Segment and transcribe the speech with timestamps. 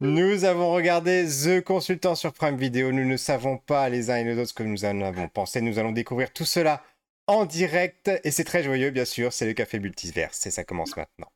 [0.00, 2.92] Nous avons regardé The Consultant sur Prime Video.
[2.92, 5.60] Nous ne savons pas les uns et les autres ce que nous en avons pensé.
[5.60, 6.82] Nous allons découvrir tout cela
[7.26, 9.32] en direct et c'est très joyeux, bien sûr.
[9.32, 11.28] C'est le Café Multiverse et ça commence maintenant.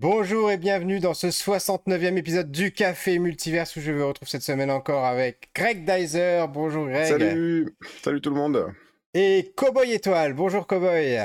[0.00, 4.42] Bonjour et bienvenue dans ce 69e épisode du Café Multiverse où je vous retrouve cette
[4.42, 6.44] semaine encore avec Greg Dyser.
[6.48, 7.06] Bonjour Greg.
[7.06, 8.72] Salut, salut tout le monde.
[9.12, 10.34] Et Cowboy Étoile.
[10.34, 11.18] Bonjour Cowboy.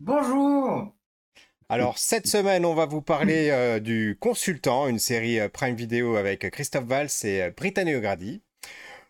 [0.00, 0.92] Bonjour.
[1.68, 6.16] Alors cette semaine, on va vous parler euh, du Consultant, une série euh, Prime Video
[6.16, 8.42] avec Christophe Valls et euh, Brittany O'Grady.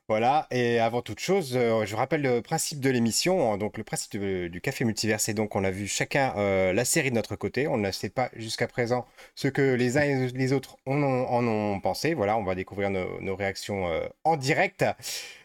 [0.06, 3.56] Voilà, et avant toute chose, euh, je rappelle le principe de l'émission.
[3.56, 7.08] Donc, le principe du Café Multivers, c'est donc on a vu chacun euh, la série
[7.08, 7.66] de notre côté.
[7.68, 11.80] On ne sait pas jusqu'à présent ce que les uns et les autres en ont,
[11.80, 12.12] pensé.
[12.12, 14.84] Voilà, on va découvrir nos, réactions euh, en direct.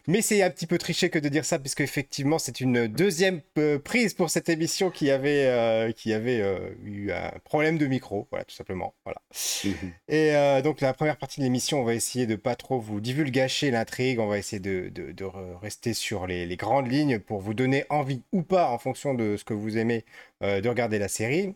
[0.07, 3.41] Mais c'est un petit peu triché que de dire ça, puisque effectivement, c'est une deuxième
[3.57, 7.85] euh, prise pour cette émission qui avait, euh, qui avait euh, eu un problème de
[7.85, 8.93] micro, voilà, tout simplement.
[9.05, 9.21] Voilà.
[9.63, 9.93] Mhm.
[10.07, 13.71] Et donc, la première partie de l'émission, on va essayer de pas trop vous divulgacher
[13.71, 15.25] l'intrigue, on va essayer de, de,
[15.61, 19.37] rester sur les, les, grandes lignes pour vous donner envie ou pas, en fonction de
[19.37, 20.05] ce que vous aimez,
[20.41, 21.55] de regarder la série.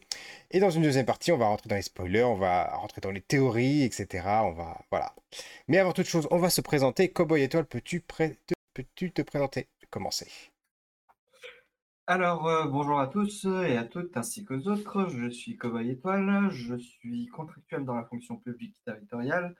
[0.51, 3.11] Et dans une deuxième partie, on va rentrer dans les spoilers, on va rentrer dans
[3.11, 4.25] les théories, etc.
[4.43, 5.13] On va, voilà.
[5.67, 7.09] Mais avant toute chose, on va se présenter.
[7.09, 9.67] Cowboy Étoile, peux-tu te présenter?
[9.89, 10.27] Commencer.
[12.05, 15.07] Alors, euh, bonjour à tous et à toutes, ainsi qu'aux autres.
[15.07, 16.49] Je suis Cowboy Étoile.
[16.51, 19.55] Je suis contractuel dans la fonction publique territoriale.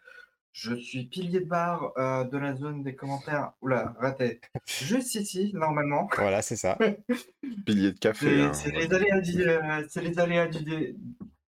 [0.54, 3.52] Je suis pilier de barre euh, de la zone des commentaires.
[3.62, 4.40] Oula, raté.
[4.66, 6.08] Juste ici, normalement.
[6.16, 6.78] Voilà, c'est ça.
[7.66, 8.44] pilier de café.
[8.44, 10.96] Hein, c'est les, aléas du, euh, les aléas du,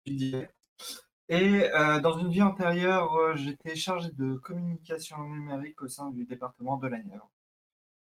[0.06, 0.48] du,
[1.30, 6.26] et euh, dans une vie antérieure, euh, j'étais chargé de communication numérique au sein du
[6.26, 7.30] département de la Nièvre.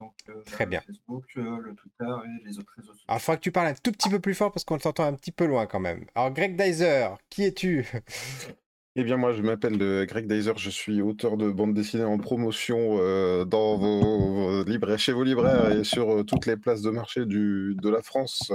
[0.00, 0.80] Donc, euh, Très bien.
[0.82, 3.04] Facebook, le Twitter et les autres réseaux sociaux.
[3.08, 5.04] Alors, il faudra que tu parles un tout petit peu plus fort parce qu'on t'entend
[5.04, 6.04] un petit peu loin quand même.
[6.14, 7.86] Alors, Greg Dyser, qui es-tu?
[9.00, 12.96] Eh bien, moi, je m'appelle Greg Dyser, je suis auteur de bande dessinée en promotion
[13.44, 14.64] dans vos,
[14.96, 18.50] chez vos libraires et sur toutes les places de marché du, de la France.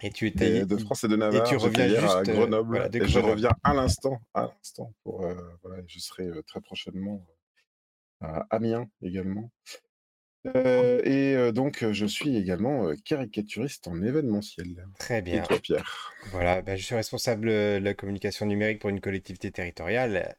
[0.00, 1.46] Et tu étais de France et de Navarre.
[1.46, 2.88] Et tu reviens juste, à euh, Grenoble.
[2.92, 4.94] et je reviens à l'instant, à l'instant.
[5.02, 7.26] Pour euh, voilà, je serai euh, très prochainement
[8.20, 9.50] à Amiens également.
[10.44, 14.86] Et donc, je suis également caricaturiste en événementiel.
[14.98, 15.42] Très bien.
[15.42, 16.12] Et toi, Pierre?
[16.30, 20.36] Voilà, ben, je suis responsable de la communication numérique pour une collectivité territoriale.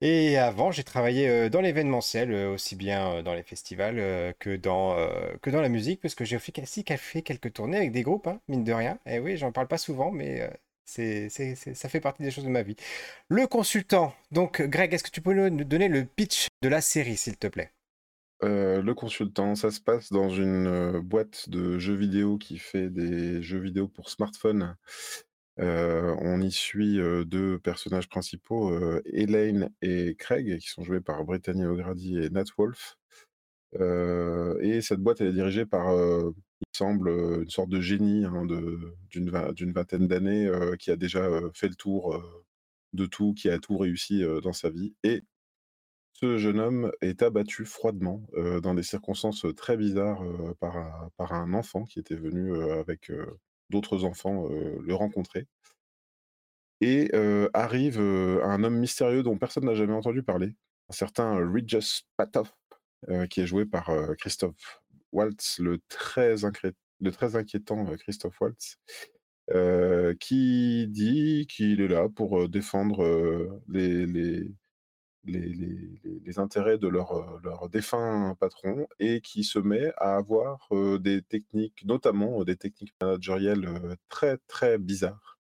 [0.00, 3.96] Et avant, j'ai travaillé euh, dans l'événementiel, euh, aussi bien euh, dans les festivals
[4.38, 4.96] que dans,
[5.40, 6.52] que dans la musique, parce que j'ai aussi
[6.98, 8.98] fait quelques tournées avec des groupes, hein, mine de rien.
[9.06, 10.50] Et oui, j'en parle pas souvent, mais
[10.84, 12.76] c'est, ça fait partie des choses de ma vie.
[13.28, 14.14] Le consultant.
[14.30, 17.46] Donc, Greg, est-ce que tu peux nous donner le pitch de la série, s'il te
[17.46, 17.70] plaît?
[18.44, 23.58] Le consultant, ça se passe dans une boîte de jeux vidéo qui fait des jeux
[23.60, 24.76] vidéo pour smartphone
[25.58, 28.72] on y suit, deux personnages principaux,
[29.06, 32.96] Elaine et Craig, qui sont joués par Brittany O'Grady et Nat Wolff.
[33.74, 37.10] et cette boîte, est dirigée par, il semble,
[37.42, 38.46] une sorte de génie, hein,
[39.10, 42.22] d'une vingtaine d'années, qui a déjà, fait le tour,
[42.92, 45.22] de tout, qui a tout réussi, dans sa vie et
[46.14, 48.22] ce jeune homme est abattu froidement,
[48.62, 50.22] dans des circonstances, très bizarres,
[50.60, 53.10] par un par un enfant qui était venu, avec,
[53.70, 55.46] d'autres enfants le rencontrer.
[56.80, 57.10] Et
[57.52, 60.54] arrive un homme mystérieux dont personne n'a jamais entendu parler,
[60.88, 62.52] un certain Regis Patov,
[63.30, 64.82] qui est joué par Christophe
[65.12, 66.36] Waltz, le très,
[67.00, 68.76] le très inquiétant Christophe Waltz,
[70.20, 74.06] qui dit qu'il est là pour défendre les,
[75.26, 80.98] les, intérêts de leur, euh, leur défunt patron et qui se met à avoir euh,
[80.98, 83.68] des techniques, notamment euh, des techniques managérielles
[84.08, 85.38] très très bizarres.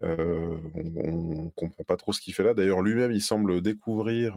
[0.00, 2.54] on ne comprend pas trop ce qu'il fait là.
[2.54, 4.36] D'ailleurs, lui-même, il semble découvrir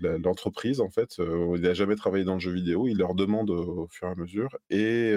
[0.00, 1.16] l'entreprise, en fait.
[1.18, 2.88] il n'a jamais travaillé dans le jeu vidéo.
[2.88, 4.56] Il leur demande au fur et à mesure.
[4.70, 5.14] Et,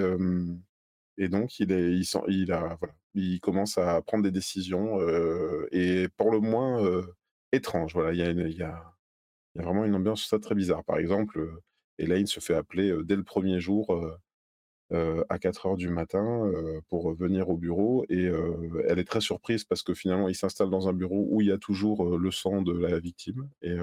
[1.18, 2.78] et donc, il, est, il, a,
[3.14, 5.00] il commence à prendre des décisions.
[5.72, 7.04] et pour le moins
[7.52, 7.94] étrange.
[7.94, 8.20] Voilà, il
[8.58, 8.96] y a,
[9.56, 10.84] vraiment une ambiance ça très bizarre.
[10.84, 11.60] Par exemple,
[11.98, 14.00] Elaine se fait appeler dès le premier jour
[14.92, 16.52] à 4 heures du matin
[16.88, 18.32] pour venir au bureau et
[18.88, 21.52] elle est très surprise parce que finalement il s'installe dans un bureau où il y
[21.52, 23.76] a toujours le sang de la victime et,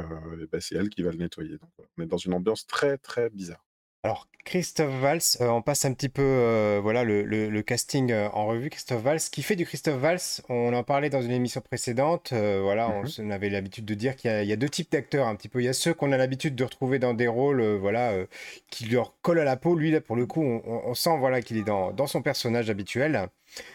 [0.51, 1.59] bah, c'est elle qui va le nettoyer.
[1.99, 3.65] On est dans une ambiance très très bizarre.
[4.03, 8.47] Alors, Christophe Valls, euh, on passe un petit peu euh, voilà, le, casting euh, en
[8.47, 8.71] revue.
[8.71, 12.33] Christophe Valls, qui fait du Christophe Valls, on en parlait dans une émission précédente.
[12.33, 13.33] voilà, on, mhm.
[13.33, 15.61] avait l'habitude de dire qu'il y, a deux types d'acteurs un petit peu.
[15.61, 18.15] Il y a ceux qu'on a l'habitude de retrouver dans des rôles voilà,
[18.71, 19.75] qui leur collent à la peau.
[19.75, 23.29] Lui, là, pour le coup, on, sent voilà, qu'il est dans, dans, son personnage habituel.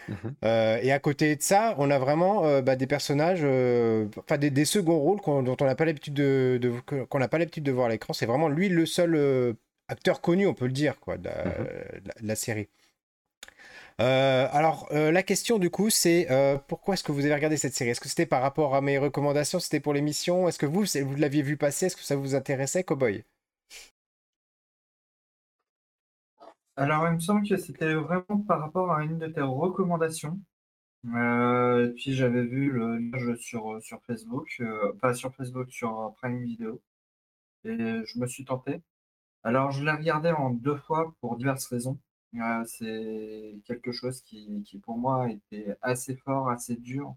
[0.08, 0.34] Mhm.
[0.82, 3.44] et à côté de ça, on a vraiment bah, des personnages,
[4.16, 7.64] enfin des, des, seconds rôles dont on n'a pas l'habitude de, qu'on n'a pas l'habitude
[7.64, 8.14] de voir à l'écran.
[8.14, 9.54] C'est vraiment lui le seul
[9.88, 12.68] acteur connu, on peut le dire, quoi, de la, mmh série.
[14.00, 17.56] Euh, alors, euh, la question du coup, c'est euh, pourquoi est-ce que vous avez regardé
[17.56, 17.90] cette série?
[17.90, 19.60] Est-ce que c'était par rapport à mes recommandations?
[19.60, 20.48] C'était pour l'émission?
[20.48, 21.86] Est-ce que vous, vous l'aviez vu passer?
[21.86, 23.24] Est-ce que ça vous intéressait, Cowboy?
[26.76, 30.40] Alors, il me semble que c'était vraiment par rapport à une de tes recommandations.
[31.04, 34.62] puis j'avais vu le jeu sur, sur Facebook,
[35.00, 36.80] pas sur Facebook, sur Prime Video.
[37.64, 38.80] Et je me suis tenté.
[39.44, 41.98] Alors, je l'ai regardé en deux fois pour diverses raisons.
[42.36, 47.14] Euh, c'est quelque chose qui, qui, pour moi, était assez fort, assez dur.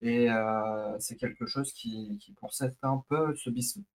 [0.00, 3.50] Et euh, c'est quelque chose qui, qui, pour certains, peut se,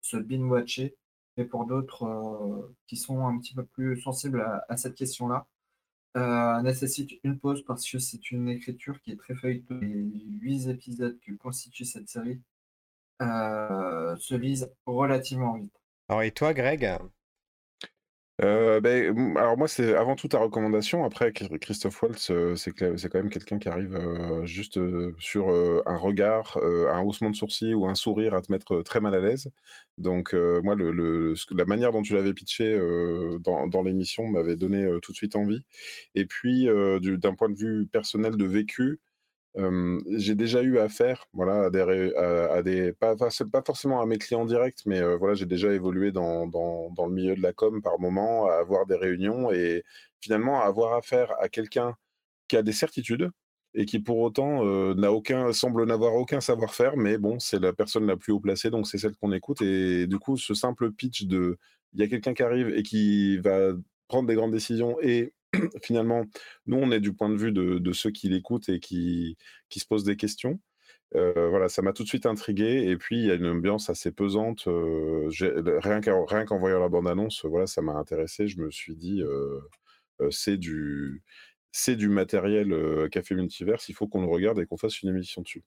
[0.01, 0.95] se binge-watcher,
[1.37, 5.47] et pour d'autres euh, qui sont un petit peu plus sensibles à, cette question-là,
[6.61, 9.73] nécessite une pause parce que c'est une écriture qui est très feuilletée.
[9.79, 12.39] Les huit épisodes que constitue cette série
[13.19, 15.73] se lisent relativement vite.
[16.09, 16.99] Alors, et toi, Greg?
[18.41, 21.05] Euh, ben, alors moi, c'est avant tout ta recommandation.
[21.05, 24.79] Après, Christophe Waltz, euh, c'est quand même quelqu'un qui arrive euh, juste
[25.19, 25.49] sur
[25.85, 29.19] un regard, un haussement de sourcil ou un sourire à te mettre très mal à
[29.19, 29.49] l'aise.
[29.97, 32.77] Donc moi, la manière dont tu l'avais pitché
[33.41, 35.61] dans l'émission m'avait donné tout de suite envie.
[36.15, 36.67] Et puis,
[37.01, 38.99] d'un point de vue personnel de vécu,
[39.55, 43.15] j'ai déjà eu affaire, voilà, à des, pas,
[43.65, 47.53] forcément à mes clients directs, mais voilà, j'ai déjà évolué dans, le milieu de la
[47.53, 49.83] com par moment, à avoir des réunions et
[50.21, 51.95] finalement à avoir affaire à quelqu'un
[52.47, 53.29] qui a des certitudes
[53.75, 54.61] et qui pour autant
[55.53, 58.97] semble n'avoir aucun savoir-faire, mais bon, c'est la personne la plus haut placée, donc c'est
[58.97, 59.61] celle qu'on écoute.
[59.61, 61.57] Et du coup, ce simple pitch de,
[61.93, 63.73] il y a quelqu'un qui arrive et qui va
[64.07, 65.33] prendre des grandes décisions et
[65.81, 66.25] finalement,
[66.65, 69.37] nous, on est du point de vue de, ceux qui l'écoutent et qui,
[69.69, 70.59] qui se posent des questions.
[71.15, 72.85] Euh, voilà, ça m'a tout de suite intrigué.
[72.87, 74.67] Et puis, il y a une ambiance assez pesante.
[74.67, 75.29] Euh,
[75.81, 78.47] rien qu'en voyant la bande-annonce, voilà, ça m'a intéressé.
[78.47, 79.59] Je me suis dit, euh,
[80.31, 81.21] c'est du,
[81.87, 82.75] du matériel
[83.11, 83.89] Café Multiverse.
[83.89, 85.63] Il faut qu'on le regarde et qu'on fasse une émission dessus.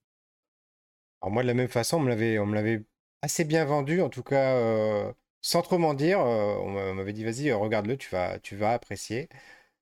[1.22, 2.84] Alors moi, de la même façon, on me l'avait, on me l'avait
[3.22, 6.18] assez bien vendu, en tout cas, sans trop m'en dire.
[6.18, 9.28] on m'avait dit, vas-y, regarde-le, tu vas, tu vas apprécier.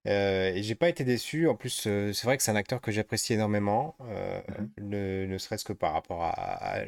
[0.06, 1.48] Euh, et j'ai pas été déçu.
[1.48, 4.40] En plus, euh, c'est vrai que c'est un acteur que j'apprécie énormément, euh,
[4.78, 6.34] mmh ne, serait-ce que par rapport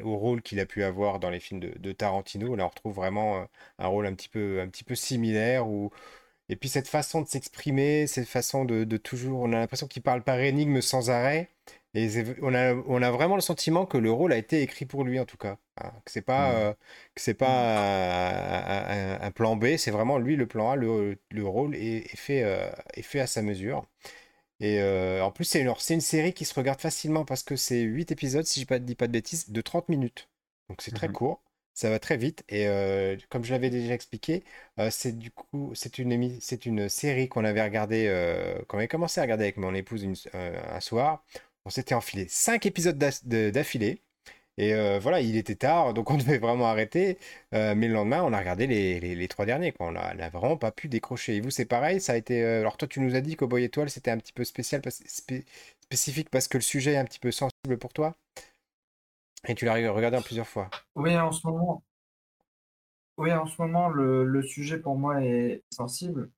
[0.03, 2.55] au rôle qu'il a pu avoir dans les films de, Tarantino.
[2.55, 3.47] Là, on retrouve vraiment
[3.79, 5.67] un rôle un petit peu, un petit peu similaire.
[5.67, 5.91] Où...
[6.49, 9.41] Et puis cette façon de s'exprimer, cette façon de, de toujours...
[9.41, 11.49] On a l'impression qu'il parle par énigme sans arrêt.
[11.97, 12.09] Et
[12.43, 15.19] on a, on a vraiment le sentiment que le rôle a été écrit pour lui,
[15.19, 15.57] en tout cas.
[15.77, 16.55] Hein, que c'est pas, mmh.
[16.55, 16.73] euh,
[17.15, 20.75] que c'est pas un, plan B, c'est vraiment lui le plan A.
[20.75, 23.87] Le, le rôle est, fait, euh, est fait à sa mesure.
[24.59, 27.81] Et euh, en plus, c'est une, une série qui se regarde facilement parce que c'est
[27.81, 30.29] 8 épisodes, si je ne dis pas de bêtises, de 30 minutes.
[30.69, 31.41] Donc c'est très mmh court,
[31.73, 32.43] ça va très vite.
[32.49, 32.67] Et
[33.29, 34.43] comme je l'avais déjà expliqué,
[34.91, 39.23] c'est du coup, c'est une, c'est une série qu'on avait regardée, qu'on avait commencé à
[39.23, 41.23] regarder avec mon épouse un soir.
[41.67, 44.01] On s'était enfilé 5 épisodes d'affilée.
[44.57, 47.19] Et euh, voilà, il était tard, donc on devait vraiment arrêter.
[47.53, 49.73] Euh, mais le lendemain, on a regardé les, trois derniers.
[49.73, 49.87] Quoi.
[49.87, 51.35] On n'a vraiment pas pu décrocher.
[51.35, 52.41] Et vous, c'est pareil Ça a été.
[52.41, 54.81] Euh, alors, toi, tu nous as dit qu'Au Boy Étoile, c'était un petit peu spécial,
[54.89, 58.15] spécifique parce que le sujet est un petit peu sensible pour toi.
[59.45, 60.69] Et tu l'as regardé en plusieurs fois.
[60.95, 61.83] Oui, en ce moment.
[63.17, 66.29] Oui, en ce moment, le, sujet pour moi est sensible.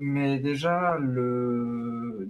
[0.00, 2.28] mais déjà, le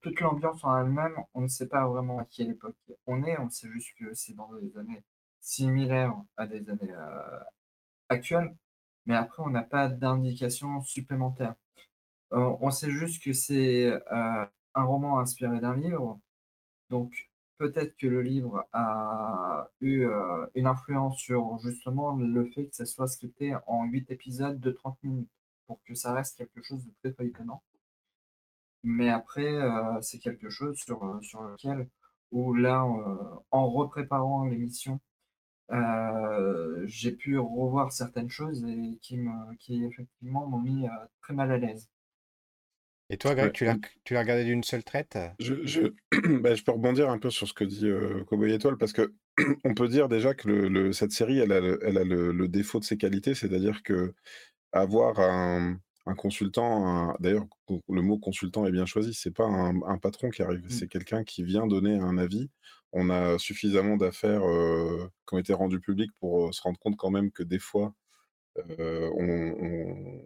[0.00, 3.50] toute l'ambiance en elle-même, on ne sait pas vraiment à quelle époque on est, on
[3.50, 5.02] sait juste que c'est dans des années
[5.40, 7.40] similaires à des années euh,
[8.08, 8.54] actuelles,
[9.06, 11.54] mais après, on n'a pas d'indication supplémentaire.
[12.32, 16.20] Euh, on sait juste que c'est euh, un roman inspiré d'un livre,
[16.90, 20.06] donc peut-être que le livre a eu
[20.54, 24.98] une influence sur justement le fait que ça soit scripté en 8 épisodes de 30
[25.02, 25.30] minutes,
[25.66, 27.62] pour que ça reste quelque chose de très feuilletonnant.
[28.82, 31.88] Mais après, euh, c'est quelque chose sur, euh, sur lequel,
[32.30, 33.16] où là, euh,
[33.50, 35.00] en repréparant l'émission,
[36.86, 40.86] j'ai pu revoir certaines choses et qui, me, qui effectivement m'ont mis
[41.22, 41.88] très mal à l'aise.
[43.08, 45.16] Et toi, Greg, tu l'as, tu l'as regardé d'une seule traite?
[45.38, 45.82] Je, je,
[46.40, 47.88] bah, je peux rebondir un peu sur ce que dit
[48.26, 49.14] Cowboy Étoile parce que
[49.64, 52.80] on peut dire déjà que le cette série, elle a le elle a le défaut
[52.80, 55.78] de ses qualités, c'est-à-dire qu'avoir un
[56.10, 57.46] un consultant, d'ailleurs,
[57.88, 60.70] le mot consultant est bien choisi, c'est pas un patron qui arrive, mmh.
[60.70, 62.50] c'est quelqu'un qui vient donner un avis.
[62.92, 67.30] On a suffisamment d'affaires, qui ont été rendues publiques pour, se rendre compte quand même
[67.30, 67.94] que des fois,
[68.56, 70.20] on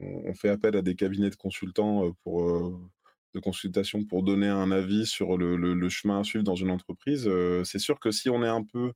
[0.00, 2.78] on fait appel à des cabinets de consultants, pour,
[3.34, 7.30] de consultation pour donner un avis sur le chemin à suivre dans une entreprise.
[7.64, 8.92] c'est sûr que si on est un peu,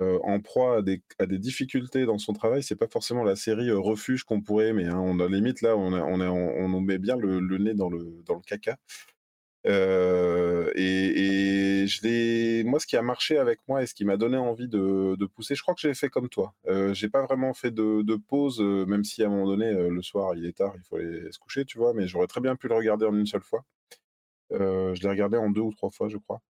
[0.00, 0.82] en proie
[1.18, 4.86] à des difficultés dans son travail, c'est pas forcément la série, refuge qu'on pourrait aimer,
[4.86, 4.98] hein.
[5.02, 8.34] On a limite là, on on on nous met bien le nez dans le dans
[8.34, 8.76] le caca.
[10.74, 14.36] et je l'ai moi, ce qui a marché avec moi et ce qui m'a donné
[14.36, 16.54] envie de pousser, je crois que j'ai fait comme toi.
[16.68, 20.02] Euh, j'ai pas vraiment fait de de pause, même si à un moment donné, le
[20.02, 21.94] soir, il est tard, il faut aller se coucher, tu vois?
[21.94, 23.64] Mais j'aurais très bien pu le regarder en une seule fois.
[24.50, 26.40] je l'ai regardé en deux ou trois fois, je crois.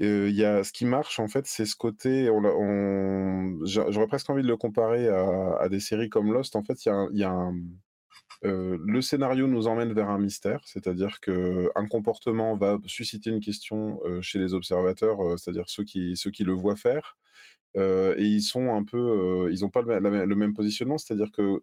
[0.00, 4.42] Il y a ce qui marche, en fait, c'est ce côté, on j'aurais presque envie
[4.42, 6.56] de le comparer à des séries comme Lost.
[6.56, 7.54] En fait, il y a un
[8.42, 14.38] le scénario nous emmène vers un mystère, c'est-à-dire qu'un comportement va susciter une question, chez
[14.38, 17.18] les observateurs, c'est-à-dire ceux qui ceux qui le voient faire,
[17.74, 21.62] et ils sont un peu, ils n'ont pas le même positionnement, c'est-à-dire que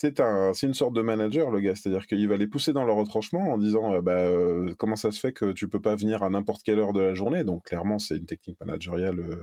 [0.00, 2.96] c'est un une sorte de manager le gars, c'est-à-dire qu'il va les pousser dans leur
[2.96, 4.30] retranchement en disant, «Bah,
[4.78, 7.12] comment ça se fait que tu peux pas venir à n'importe quelle heure de la
[7.14, 9.38] journée?» donc clairement, c'est une technique managériale,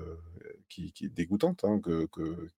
[0.68, 1.80] qui qui est dégoûtante, hein,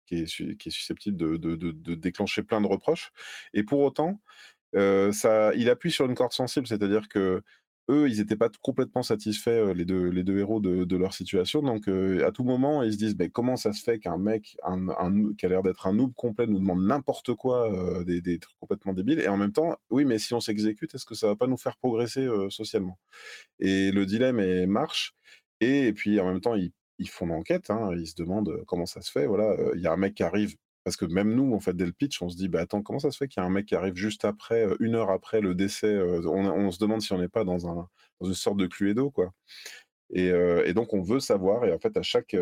[0.05, 3.11] qui est susceptible de déclencher plein de reproches.
[3.53, 4.21] Et pour autant,
[4.73, 7.41] ça il appuie sur une corde sensible, c'est-à-dire que
[7.89, 11.61] eux, ils n'étaient pas complètement satisfaits, les deux les deux héros de leur situation.
[11.63, 14.89] Donc à tout moment, ils se disent: «Beh, comment ça se fait qu'un mec, un
[14.89, 17.69] un qui a l'air d'être un noob complet nous demande n'importe quoi,
[18.05, 19.19] des des trucs complètement débiles.
[19.19, 21.57] Et en même temps, oui, mais si on s'exécute, est-ce que ça va pas nous
[21.57, 22.99] faire progresser, socialement?»
[23.59, 25.15] et le dilemme marche.
[25.61, 29.01] Et puis en même temps, ils ils font l'enquête, hein, ils se demandent, comment ça
[29.01, 31.59] se fait, voilà, il y a un mec qui arrive parce que même nous, en
[31.59, 33.43] fait, dès le pitch, on se dit: «Bah, attends, comment ça se fait qu'il y
[33.43, 37.01] a un mec qui arrive juste après, une heure après le décès?» on se demande
[37.01, 37.87] si on n'est pas dans un
[38.21, 39.33] une sorte de Cluedo, quoi
[40.11, 40.27] et
[40.65, 42.35] et donc on veut savoir et en fait, à chaque,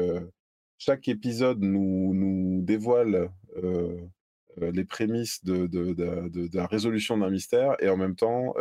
[0.77, 3.29] chaque épisode nous nous dévoile,
[4.57, 5.69] les prémices de
[6.55, 8.53] la résolution d'un mystère et en même temps,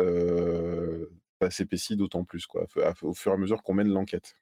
[1.40, 2.66] ça s'épaissit d'autant plus, quoi,
[3.02, 4.36] au fur et à mesure qu'on mène l'enquête.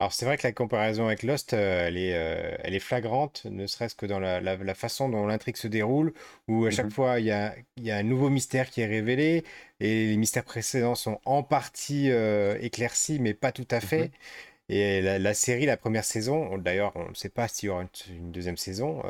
[0.00, 3.44] Alors c'est vrai que la comparaison avec Lost, euh, elle est, euh, elle est flagrante,
[3.44, 6.12] ne serait-ce que dans la, façon dont l'intrigue se déroule,
[6.48, 7.54] où à chaque mmh fois il y a,
[7.86, 9.44] un nouveau mystère qui est révélé,
[9.78, 14.10] et les mystères précédents sont en partie euh, éclaircis, mais pas tout à mmh fait.
[14.68, 18.32] Et la, série, la première saison, d'ailleurs on ne sait pas s'il y aura une,
[18.32, 19.02] deuxième saison,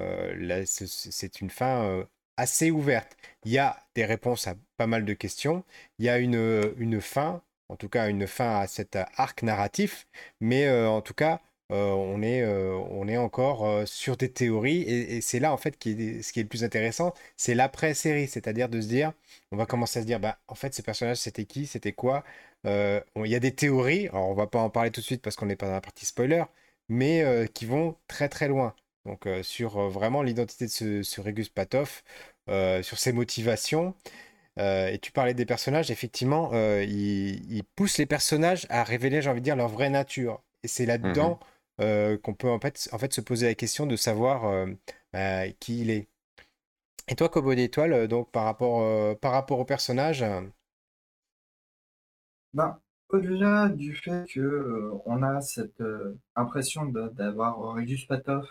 [0.67, 2.05] c'est une fin
[2.37, 3.17] assez ouverte.
[3.47, 5.65] Il y a des réponses à pas mal de questions,
[5.99, 7.43] il y a une, une fin
[7.73, 10.07] en tout cas une fin à cet arc narratif,
[10.41, 11.41] mais euh, en tout cas,
[11.73, 15.79] euh, on, est, euh, on est encore sur des théories, et, c'est là en fait
[15.79, 19.13] qui ce qui est le plus intéressant, c'est l'après-série, c'est-à-dire de se dire,
[19.53, 22.25] on va commencer à se dire, bah, en fait, ces personnages, c'était qui, c'était quoi?
[22.65, 25.37] Il y a des théories, alors on va pas en parler tout de suite parce
[25.37, 26.45] qu'on n'est pas dans la partie spoiler,
[26.89, 28.75] mais qui vont très très loin.
[29.07, 32.03] Donc sur vraiment l'identité de ce, ce Regus Patov,
[32.83, 33.95] sur ses motivations,
[34.59, 39.31] euh, et tu parlais des personnages, effectivement, euh, ils, poussent les personnages à révéler, j'ai
[39.31, 40.43] envie de dire, leur vraie nature.
[40.63, 41.47] Et c'est là-dedans mmh
[41.81, 44.67] euh, qu'on peut en fait, en fait se poser la question de savoir
[45.13, 46.07] bah, qui il est.
[47.09, 50.23] Et toi, Kobo d'étoile, donc par rapport, par rapport au personnage
[52.53, 52.79] ben,
[53.09, 55.83] Au-delà du fait que on a cette
[56.37, 58.47] impression d'avoir Régus Patov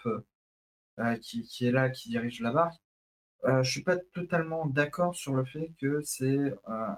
[1.21, 2.81] qui, qui, est là, qui dirige la barque,
[3.45, 6.55] euh, je suis pas totalement d'accord sur le fait que c'est, euh,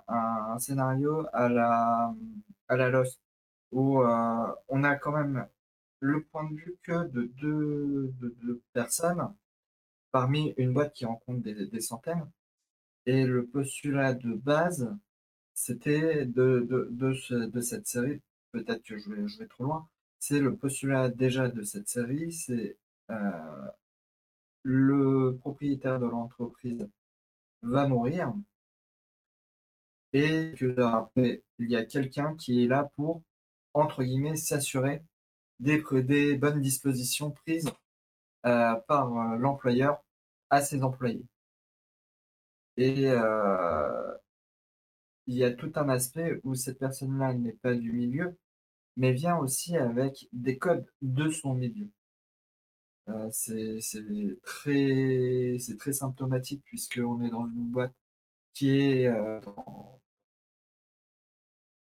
[0.08, 2.14] un scénario à la,
[2.68, 3.20] à la Lost,
[3.72, 5.48] où, euh, on a quand même
[6.00, 9.34] le point de vue que de deux personnes,
[10.12, 12.30] parmi une boîte qui rencontre des des centaines.
[13.06, 14.90] Et le postulat de base,
[15.54, 18.22] c'était de de de ce de cette série,
[18.52, 19.88] peut-être que je vais je vais trop loin,
[20.20, 22.78] c'est le postulat déjà de cette série, c'est,
[24.64, 26.90] le propriétaire de l'entreprise
[27.62, 28.34] va mourir
[30.14, 33.24] et il y a quelqu'un qui est là pour,
[33.74, 35.04] entre guillemets, s'assurer
[35.60, 37.72] des, des bonnes dispositions prises
[38.46, 40.04] euh, par euh, l'employeur
[40.52, 41.26] à ses employés.
[42.78, 44.14] Et euh,
[45.26, 48.38] il y a tout un aspect où cette personne-là n'est pas du milieu,
[48.98, 51.90] mais vient aussi avec des codes de son milieu.
[53.10, 53.80] Euh, c'est
[54.44, 57.94] très, très symptomatique puisqu'on est dans une boîte
[58.54, 59.42] qui est euh,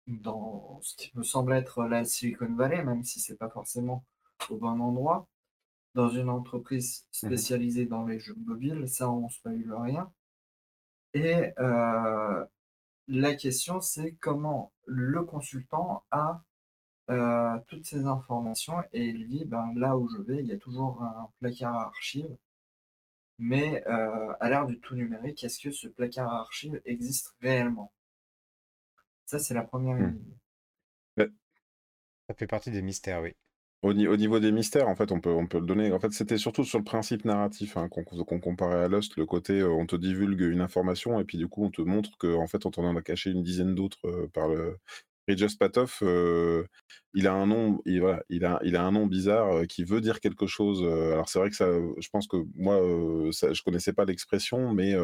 [0.07, 4.05] dans, ce qui me semble être la Silicon Valley, même si c'est pas forcément
[4.51, 5.29] au bon endroit,
[5.95, 10.13] dans une entreprise Mmh spécialisée dans les jeux mobiles, ça on spoil rien.
[11.15, 12.45] Et euh,
[13.09, 16.43] la question c'est comment le consultant a
[17.11, 20.59] euh, toutes ces informations et il dit ben, là où je vais, il y a
[20.59, 22.37] toujours un placard à archives.
[23.39, 27.93] Mais euh, à l'ère du tout numérique, est-ce que ce placard à archives existe réellement?
[29.27, 29.97] Ça, c'est la première
[31.17, 31.25] Mmh.
[32.29, 33.33] Ça fait partie des mystères, oui.
[33.83, 35.93] Au, ni- au niveau des mystères, en fait, on peut, on peut le donner.
[35.93, 39.61] En fait, c'était surtout sur le principe narratif hein, qu'on comparait à Lost, le côté
[39.61, 42.47] euh, on te divulgue une information et puis du coup on te montre que en
[42.47, 44.79] fait on t'en a caché une dizaine d'autres euh, par le
[45.29, 46.03] Regis Patoff.
[46.03, 46.65] euh,
[47.15, 48.05] il a un nom, il,
[48.45, 50.83] a, un nom bizarre euh, qui veut dire quelque chose.
[50.83, 51.67] euh, alors c'est vrai que ça,
[51.99, 54.95] je pense que moi, euh, ça, je connaissais pas l'expression, mais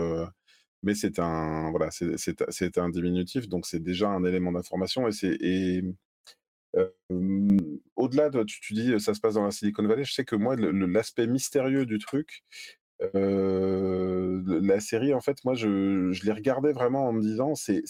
[0.91, 5.83] c'est un diminutif, donc c'est déjà un élément d'information et
[7.97, 10.37] au-delà de tu tu dis, ça se passe dans la Silicon Valley, je sais que
[10.37, 12.45] moi l'aspect mystérieux du truc,
[13.15, 17.83] le la série en fait moi je je l'ai regardée vraiment en me disant: «C'est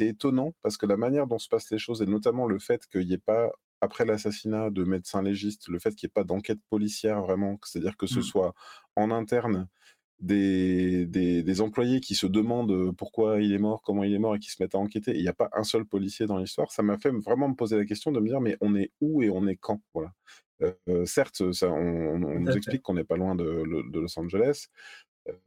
[0.00, 3.02] étonnant» parce que la manière dont se passent les choses et notamment le fait qu'il
[3.08, 3.50] y ait pas,
[3.80, 7.96] après l'assassinat de médecins légistes, le fait qu'il y ait pas d'enquête policière vraiment, c'est-à-dire
[7.96, 8.22] que ce Mmh.
[8.22, 8.54] soit
[8.96, 9.68] en interne
[10.20, 14.18] des des des employés qui se demandent, heu, pourquoi il est mort, comment il est
[14.20, 16.38] mort et qui se mettent à enquêter il y a pas un seul policier dans
[16.38, 18.92] l'histoire, ça m'a fait vraiment me poser la question de me dire: «Mais on est
[19.00, 20.12] où et on est quand?» voilà.
[20.62, 24.68] Heu, certes, ça on nous explique qu'on n'est pas loin de Los Angeles,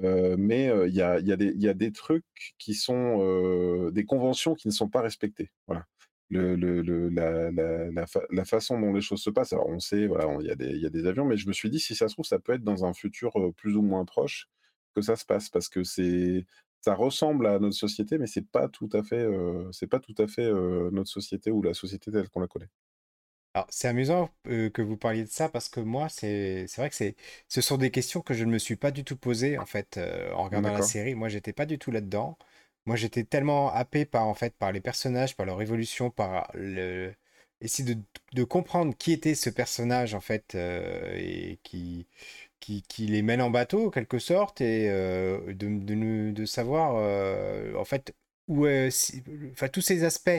[0.04, 2.26] heu, mais heu, il y a y des il y a des trucs
[2.60, 5.86] qui sont, des conventions qui ne sont pas respectées, voilà.
[6.30, 9.68] Le le le la la la fa la façon dont les choses se passent, alors
[9.70, 11.54] on sait, voilà, il y a des il y a des avions, mais je me
[11.54, 14.06] suis dit: «Si ça se trouve, ça peut être dans un futur, plus ou moins
[14.06, 14.48] proche
[14.96, 15.50] que ça se passe».
[15.50, 16.46] Parce que c'est
[16.82, 19.28] ça ressemble à notre société, mais c'est pas tout à fait,
[19.74, 20.52] c'est pas tout à fait,
[20.92, 22.70] notre société ou la société telle qu'on la connaît.
[23.56, 26.90] Alors, c'est amusant euh, que vous parliez de ça parce que moi, c'est c'est vrai
[26.90, 27.16] que c'est
[27.48, 29.98] ce sont des questions que je ne me suis pas du tout posées en fait
[29.98, 30.84] euh, en regardant la D'accord.
[30.84, 31.16] série.
[31.16, 32.38] Moi, j'étais pas du tout là-dedans.
[32.86, 37.16] Moi, j'étais tellement happé par en fait par les personnages, par leur évolution, par le
[37.62, 38.02] essayer de,
[38.34, 42.08] de comprendre qui était ce personnage en fait euh, et qui,
[42.60, 46.46] qui qui les mène en bateau en quelque sorte et euh, de, de, nous- de
[46.46, 48.14] savoir euh, en fait
[48.48, 50.30] où est, si- enfin tous ces aspects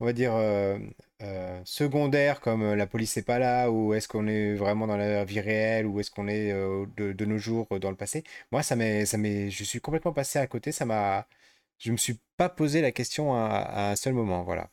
[0.00, 0.78] on va dire euh,
[1.22, 4.96] euh, secondaires comme euh, la police n'est pas là, ou est-ce qu'on est vraiment dans
[4.96, 7.96] la vie réelle, ou est-ce qu'on est euh, de, de nos jours euh, dans le
[7.96, 8.24] passé?
[8.52, 10.72] Moi, ça m'est, ça m'est, je suis complètement passé à côté.
[10.72, 11.26] Ça m'a,
[11.78, 14.42] je me suis pas posé la question à, à un seul moment.
[14.44, 14.70] Voilà.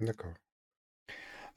[0.00, 0.32] D'accord.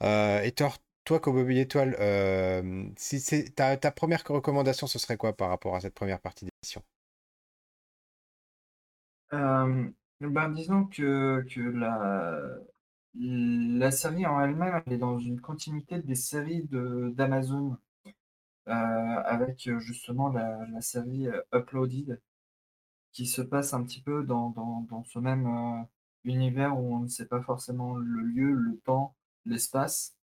[0.02, 0.72] Euh, et toi,
[1.04, 5.74] toi, comme Étoile, euh, si c'est ta, ta première recommandation, ce serait quoi par rapport
[5.76, 6.82] à cette première partie d'émission?
[9.32, 9.88] Euh,
[10.20, 12.40] ben, disons que, que la,
[13.14, 17.76] la série en elle-même, elle est dans une continuité des séries de, d'Amazon,
[18.68, 22.20] euh, avec euh, justement la, série euh, Uploaded,
[23.12, 25.86] qui se passe un petit peu dans, dans, ce même
[26.24, 30.16] univers où on ne sait pas forcément le lieu, le temps, l'espace,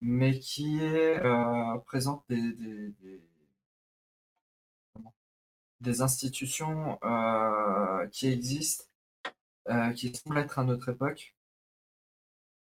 [0.00, 0.80] mais qui
[1.86, 2.94] présente des, des,
[5.80, 6.98] des, institutions
[8.12, 8.84] qui existent,
[9.96, 11.34] qui semblent être à notre époque,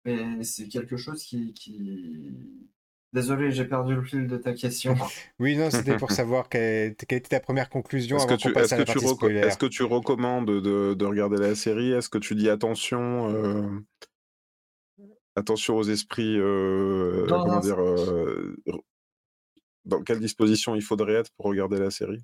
[0.05, 2.31] mais c'est quelque chose qui, qui...
[3.13, 4.95] Désolé, j'ai perdu le fil de ta question.
[5.39, 8.73] Oui, non, c'était pour savoir quelle, quelle était ta première conclusion Est-ce que tu est-ce
[8.73, 11.91] à que tu que tu recommandes de de regarder la série?
[11.91, 13.83] Est-ce que tu dis attention, heu,
[15.35, 16.37] attention aux esprits,
[17.27, 17.79] comment dire?
[17.79, 18.77] Heu, r
[19.85, 22.23] dans quelle disposition il faudrait être pour regarder la série?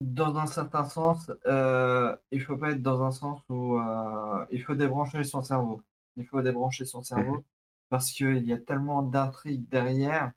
[0.00, 4.62] Dans un certain sens, euh, il faut pas être dans un sens où euh, il
[4.62, 5.82] faut débrancher son cerveau.
[6.16, 7.44] Il faut débrancher son cerveau
[7.88, 10.32] parce qu'il y a tellement d'intrigues derrière,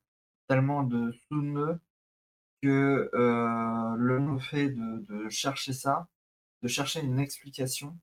[0.48, 1.80] tellement de sous-nœuds
[2.62, 6.08] que euh, le fait de, de chercher ça,
[6.64, 7.98] de chercher une explication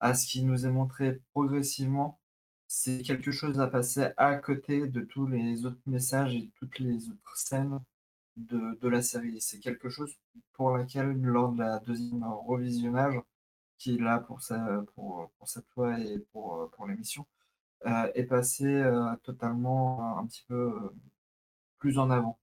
[0.00, 2.20] à ce qui nous est montré progressivement,
[2.66, 7.08] c'est quelque chose à passer à côté de tous les autres messages et toutes les
[7.08, 7.80] autres scènes
[8.36, 9.40] de, de la série.
[9.40, 10.16] C'est quelque chose
[10.54, 13.16] pour laquelle, lors de la deuxième revisionnage,
[13.78, 17.26] qui est là pour, sa, pour, pour cette fois et pour, euh, pour l'émission,
[17.86, 20.94] euh, est passé euh, totalement un petit peu euh,
[21.78, 22.38] plus en avant.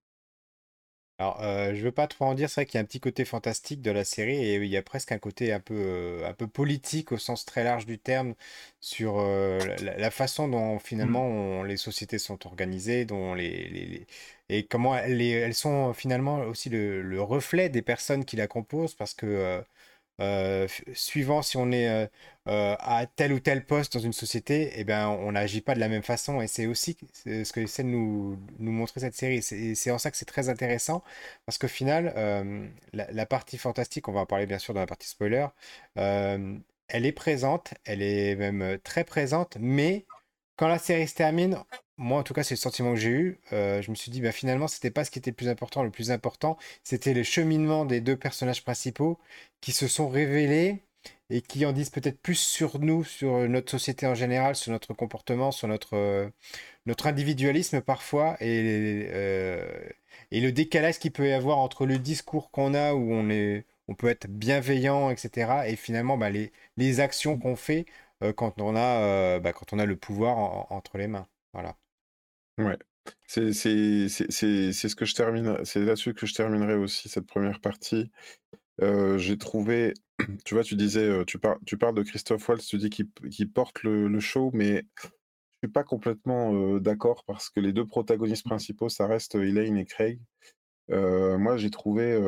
[1.19, 2.99] Alors, euh, je veux pas trop en dire, c'est vrai qu'il y a un petit
[2.99, 6.27] côté fantastique de la série et il y a presque un côté un peu, euh,
[6.27, 8.34] un peu politique au sens très large du terme
[8.80, 13.86] sur euh, la, la façon dont finalement on- les sociétés sont organisées, dont les, les-
[13.86, 14.08] les-
[14.51, 18.47] et comment elles, les- elles sont finalement aussi le, le reflet des personnes qui la
[18.47, 19.61] composent parce que euh,
[20.21, 22.07] euh, suivant si on est euh,
[22.47, 25.79] euh, à tel ou tel poste dans une société, eh ben, on n'agit pas de
[25.79, 26.41] la même façon.
[26.41, 29.41] Et c'est aussi ce que essaie de nous, montrer cette série.
[29.41, 31.03] C'est en ça que c'est très intéressant,
[31.45, 32.13] parce qu'au final,
[32.93, 35.47] la, partie fantastique, on va en parler bien sûr dans la partie spoiler,
[35.95, 40.05] elle est présente, elle est même très présente, mais
[40.57, 41.57] quand la série se termine,
[42.01, 44.21] moi en tout cas c'est le sentiment que j'ai eu, euh, je me suis dit
[44.21, 47.23] bah, finalement c'était pas ce qui était le plus important, le plus important c'était le
[47.23, 49.19] cheminement des deux personnages principaux
[49.61, 50.79] qui se sont révélés
[51.29, 54.93] et qui en disent peut-être plus sur nous, sur notre société en général, sur notre
[54.93, 56.29] comportement, sur notre, euh,
[57.05, 59.65] individualisme parfois et, euh,
[60.31, 63.65] et le décalage qu'il peut y avoir entre le discours qu'on a où on, est,
[63.87, 65.67] on peut être bienveillant, etc.
[65.67, 67.85] et finalement bah, les, les actions qu'on fait
[68.35, 71.27] quand, on a, bah, quand on a le pouvoir entre les mains.
[71.53, 71.75] Voilà.
[72.62, 72.78] Ouais.
[73.28, 78.12] C'est ce que je termine, c'est là-dessus que je terminerai aussi cette première partie.
[78.80, 79.93] J'ai trouvé,
[80.45, 84.19] tu vois, tu disais, tu, tu parles de Christophe Waltz, tu dis qu'il porte le,
[84.19, 89.36] show, mais je suis pas complètement d'accord parce que les deux protagonistes principaux, ça reste
[89.36, 90.19] Elaine et Craig.
[90.89, 92.19] moi, j'ai trouvé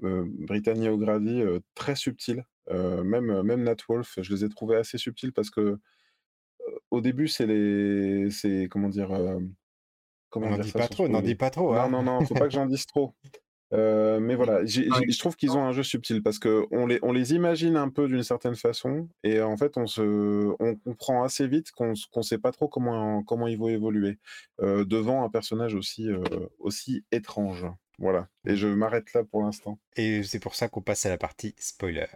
[0.00, 1.42] Brittany O'Grady
[1.74, 5.78] très subtil même, même Nat Wolf, je les ai trouvés assez subtils parce que
[6.90, 8.30] au début, c'est les.
[8.30, 8.68] C'est.
[8.70, 9.08] Comment dire.
[10.28, 11.34] comment on n'en dit pas trop, n'en dit?
[11.34, 11.74] pas trop.
[11.74, 13.14] Non, non, non, faut pas que j'en dise trop.
[13.72, 17.76] mais voilà, je trouve qu'ils ont un jeu subtil parce qu'on les, on les imagine
[17.76, 21.92] un peu d'une certaine façon et en fait on, se, on comprend assez vite qu'on
[21.92, 24.18] ne sait pas trop comment, comment ils vont évoluer
[24.60, 26.08] devant un personnage aussi,
[26.58, 27.66] aussi étrange.
[28.00, 29.78] Voilà, et je m'arrête là pour l'instant.
[29.94, 32.06] Et c'est pour ça qu'on passe à la partie spoiler.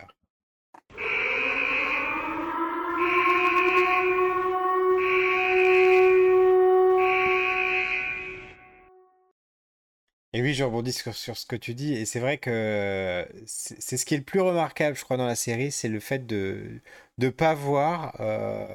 [10.36, 14.04] Et oui, je rebondis sur, ce que tu dis, et c'est vrai que c'est ce
[14.04, 16.80] qui est le plus remarquable, je crois, dans la série, c'est le fait de
[17.18, 18.66] ne pas voir euh,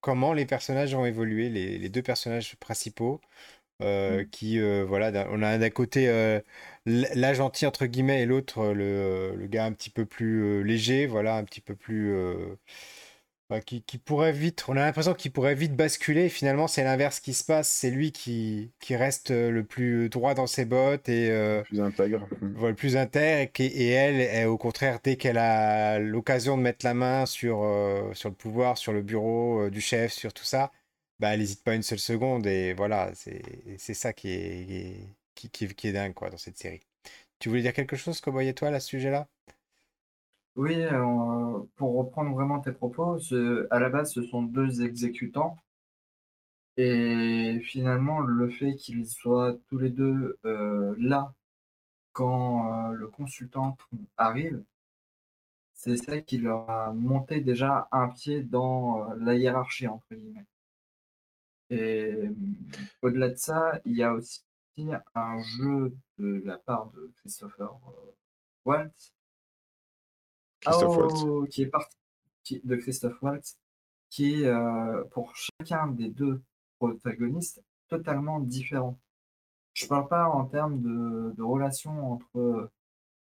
[0.00, 3.20] comment les personnages ont évolué, les, deux personnages principaux,
[3.82, 4.26] euh, mmh.
[4.30, 6.06] qui, euh, voilà, on a d'un côté
[6.86, 11.36] la gentille, entre guillemets, et l'autre, le, le, gars un petit peu plus léger, voilà,
[11.36, 12.16] un petit peu plus
[13.60, 16.28] qui, pourrait vite, on a l'impression qu'il pourrait vite basculer.
[16.28, 17.68] finalement, c'est l'inverse qui se passe.
[17.68, 21.64] C'est lui qui, qui reste euh, le plus droit dans ses bottes et euh, le
[21.64, 22.28] plus intègre.
[22.40, 23.52] le plus intègre.
[23.58, 28.12] Et, elle, est, au contraire, dès qu'elle a l'occasion de mettre la main sur, euh,
[28.14, 30.72] sur le pouvoir, sur le bureau du chef, sur tout ça,
[31.20, 32.46] bah, elle n'hésite pas une seule seconde.
[32.46, 36.80] Et voilà, c'est ça qui est, qui, qui, qui, est dingue quoi, dans cette série.
[37.38, 39.28] Tu voulais dire quelque chose, Cowboy Étoile, à ce sujet-là?
[40.56, 43.18] Oui, euh, pour reprendre vraiment tes propos,
[43.70, 45.58] à la base, ce sont deux exécutants.
[46.76, 51.32] Et finalement, le fait qu'ils soient tous les deux euh, là
[52.12, 53.76] quand euh, le consultant
[54.16, 54.62] arrive,
[55.74, 60.46] c'est ça qui leur a monté déjà un pied dans la hiérarchie, entre guillemets.
[61.70, 62.14] Et
[63.02, 64.42] au-delà de ça, il y a aussi
[65.14, 67.70] un jeu de la part de Christopher
[68.64, 69.12] Waltz
[70.66, 71.96] oh, qui est parti
[72.64, 73.58] de Christophe Waltz,
[74.10, 76.42] qui est euh, pour chacun des deux
[76.78, 78.98] protagonistes totalement différent.
[79.74, 82.70] Je parle pas en termes de, de relation entre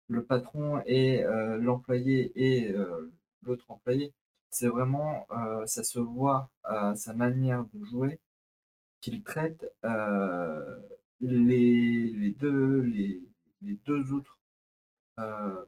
[0.08, 3.12] le patron et euh, l'employé et euh,
[3.44, 4.14] l'autre employé.
[4.50, 5.28] C'est vraiment,
[5.68, 8.20] ça se voit à sa manière de jouer,
[9.00, 9.72] qu'il traite
[11.22, 13.22] les, les, deux, les,
[13.62, 14.39] les deux autres euh,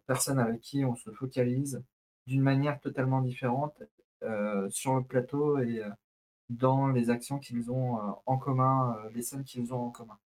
[0.06, 1.84] personnes avec qui on se focalise
[2.28, 3.82] d'une manière totalement différente
[4.24, 5.90] euh, sur le plateau et euh,
[6.50, 10.18] dans les actions qu'ils ont en commun, les scènes qu'ils ont en commun.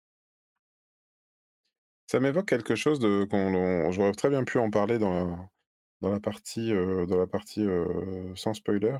[2.08, 5.50] Ça m'évoque quelque chose de qu'on j'aurais très bien pu en parler dans la,
[6.02, 7.66] dans la partie, dans la partie
[8.36, 8.98] sans spoiler.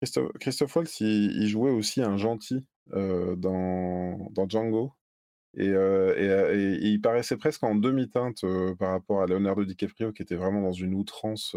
[0.00, 4.92] Christophe, Christophe Waltz, il, jouait aussi un gentil dans, dans Django.
[5.56, 5.72] Et,
[6.82, 8.44] il paraissait presque en demi-teinte
[8.78, 11.56] par rapport à Leonardo DiCaprio, qui était vraiment dans une outrance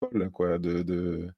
[0.00, 1.28] folle, quoi, de,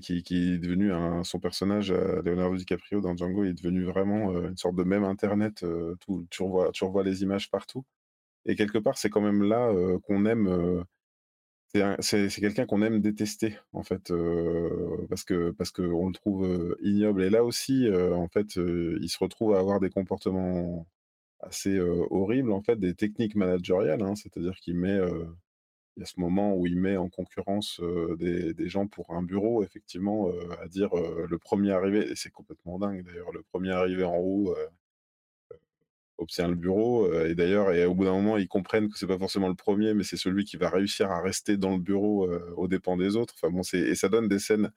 [0.00, 0.90] qui, est devenu
[1.24, 5.64] son personnage, Leonardo DiCaprio dans Django, est devenu vraiment une sorte de même Internet.
[6.00, 7.84] tout, tu, revois, tu revois les images partout.
[8.44, 9.72] Et quelque part, c'est quand même là
[10.04, 10.84] qu'on aime
[12.00, 14.12] c'est quelqu'un qu'on aime détester en fait
[15.08, 19.54] parce que parce qu'on le trouve ignoble et là aussi en fait il se retrouve
[19.54, 20.86] à avoir des comportements
[21.40, 24.14] assez horribles en fait des techniques managériales hein.
[24.16, 24.98] c'est-à-dire qu'il met
[25.96, 27.80] y a ce moment où il met en concurrence
[28.18, 30.30] des, des, gens pour un bureau effectivement
[30.62, 34.54] à dire le premier arrivé et c'est complètement dingue d'ailleurs le premier arrivé en haut
[36.22, 37.12] obtient le bureau.
[37.24, 39.94] et d'ailleurs, et au bout d'un moment, ils comprennent que c'est pas forcément le premier,
[39.94, 43.34] mais c'est celui qui va réussir à rester dans le bureau aux dépens des autres.
[43.36, 44.72] Enfin bon, et ça donne des scènes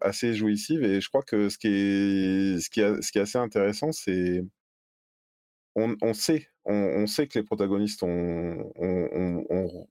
[0.00, 0.84] assez jouissives.
[0.84, 4.44] Et je crois que ce qui est, ce qui ce qui est assez intéressant, c'est
[5.74, 8.70] on, sait, on, sait que les protagonistes ont,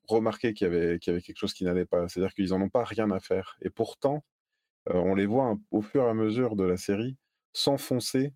[0.08, 2.08] remarqué qu'il y, avait, qu'il y avait quelque chose qui n'allait pas.
[2.08, 3.58] C'est-à-dire qu'ils n'en ont pas rien à faire.
[3.62, 4.24] Et pourtant,
[4.88, 7.18] on les voit au fur et à mesure de la série
[7.54, 8.34] s'enfoncer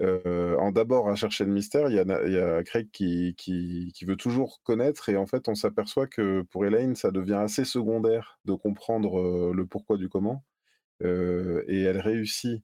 [0.00, 1.88] en d'abord à chercher le mystère.
[1.88, 6.42] Il y a, Craig qui, qui, veut toujours connaître et en fait on s'aperçoit que
[6.50, 10.44] pour Elaine ça devient assez secondaire de comprendre le pourquoi du comment
[11.02, 12.62] et elle réussit,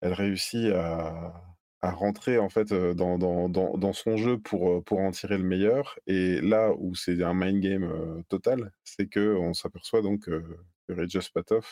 [0.00, 5.00] elle réussit à, à rentrer en fait dans, dans, dans, dans, son jeu pour, pour
[5.00, 5.98] en tirer le meilleur.
[6.06, 10.42] Et là où c'est un mind game total, c'est que on s'aperçoit donc que
[10.88, 11.66] Regis Patov,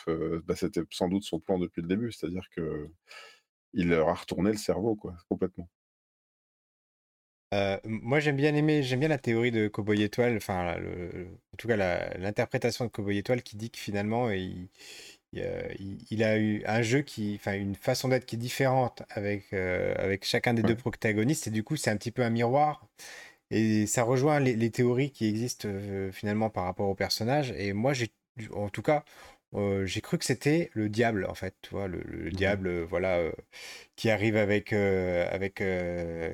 [0.45, 2.89] bah, c'était sans doute son plan depuis le début, c'est-à-dire que
[3.75, 5.69] il leur a retourné le cerveau quoi, complètement.
[7.85, 11.77] moi j'aime bien aimer, j'aime bien la théorie de Cowboy Étoile, enfin en tout cas
[12.17, 14.67] l'interprétation de Cowboy Étoile qui dit que finalement il,
[16.09, 19.93] il, a eu un jeu qui, enfin, une façon d'être qui est différente avec, euh,
[19.97, 22.87] avec chacun des deux protagonistes, et du coup, c'est un petit peu un miroir.
[23.51, 27.51] Et ça rejoint les, théories qui existent euh, finalement par rapport au personnage.
[27.57, 28.09] Et moi, j'ai,
[28.53, 29.03] en tout cas,
[29.55, 33.17] euh, j'ai cru que c'était le diable, en fait, tu vois, le, mmh diable, voilà,
[33.17, 33.31] euh,
[33.95, 35.55] qui arrive avec, avec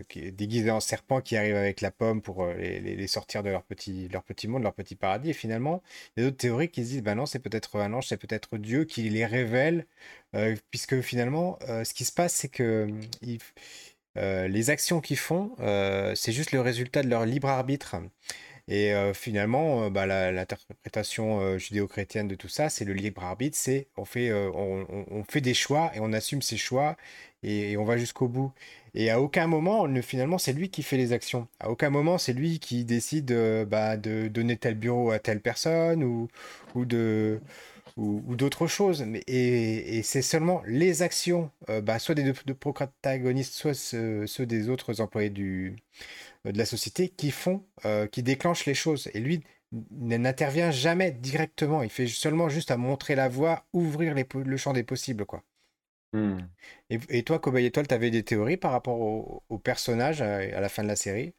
[0.08, 3.64] qui est déguisé en serpent, qui arrive avec la pomme pour les, sortir de leur
[3.64, 5.30] petit, leur petit monde, leur petit paradis.
[5.32, 5.84] Et finalement,
[6.16, 8.18] il y a d'autres théories qui se disent, ben non, c'est peut-être un ange, c'est
[8.18, 9.86] peut-être Dieu qui les révèle,
[10.72, 12.88] puisque finalement, ce qui se passe, c'est que
[14.16, 15.56] les actions qu'ils font,
[16.16, 17.96] c'est juste le résultat de leur libre arbitre.
[18.74, 24.32] Et finalement, bah, l'interprétation judéo-chrétienne de tout ça, c'est le libre arbitre, c'est on fait,
[24.32, 26.96] on, fait des choix et on assume ses choix
[27.44, 28.54] et, on va jusqu'au bout.
[28.94, 31.50] Et à aucun moment, finalement, c'est lui qui fait les actions.
[31.60, 33.34] À aucun moment, c'est lui qui décide
[33.68, 36.30] bah, de donner tel bureau à telle personne ou,
[36.74, 37.42] ou de
[37.98, 39.04] ou, d'autres choses.
[39.04, 41.52] Mais, et, c'est seulement les actions,
[41.84, 45.76] bah, soit des deux, protagonistes, soit ceux des autres employés du,
[46.46, 49.10] de la société qui font, euh, qui déclenchent les choses.
[49.14, 49.44] Et lui
[49.92, 51.84] n'intervient jamais directement.
[51.84, 55.44] Il fait seulement juste à montrer la voie, ouvrir le champ des possibles, quoi.
[56.14, 56.40] Hmm.
[56.90, 60.84] Et, toi, Kobaye Étoile, tu avais des théories par rapport au, personnage à, la fin
[60.84, 61.34] de la série?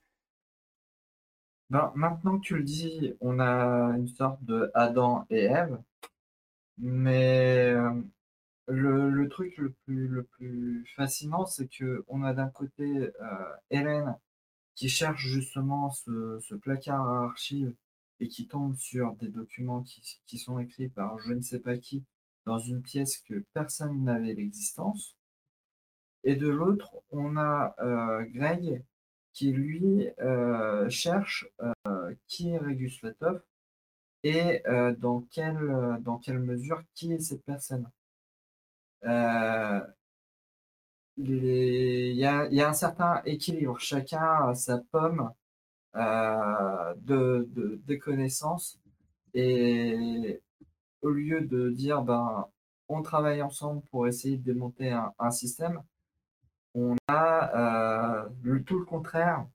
[1.68, 5.78] Ben, Maintenant que tu le dis, on a une sorte de Adam et Ève.
[6.78, 7.92] Mais euh,
[8.66, 13.12] le, truc le plus, le plus fascinant, c'est que on a d'un côté euh,
[13.70, 14.16] Hélène
[14.74, 17.74] qui cherche justement ce, placard à archives
[18.20, 22.04] et qui tombe sur des documents qui, sont écrits par je ne sais pas qui
[22.46, 25.16] dans une pièce que personne n'avait l'existence.
[26.24, 28.84] Et de l'autre, on a euh, Greg
[29.32, 31.48] qui lui euh, cherche
[31.86, 33.42] euh, qui est Regus Latov
[34.24, 34.62] et
[34.98, 37.90] dans, quelle, dans quelle mesure qui est cette personne
[41.16, 43.78] il y a, un certain équilibre.
[43.78, 45.30] Chacun a sa pomme
[45.96, 48.80] euh, de, connaissances.
[49.34, 50.40] Et
[51.02, 52.46] au lieu de dire, ben,
[52.88, 55.82] on travaille ensemble pour essayer de démonter un, système,
[56.74, 59.46] on a euh, tout le contraire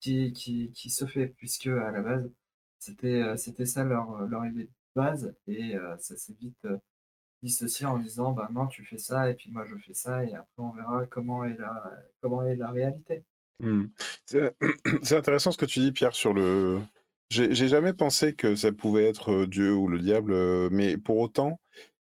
[0.00, 2.30] qui, se fait, puisque à la base,
[2.78, 6.66] c'était, euh, ça leur, leur idée de base, et ça s'est vite
[7.44, 10.34] dissocier en disant bah non tu fais ça et puis moi je fais ça et
[10.34, 13.22] après on verra comment est la comment est la réalité.
[13.60, 13.84] Mmh.
[15.02, 16.80] C'est intéressant ce que tu dis Pierre sur le.
[17.30, 20.34] J'ai jamais pensé que ça pouvait être Dieu ou le diable,
[20.70, 21.58] mais pour autant,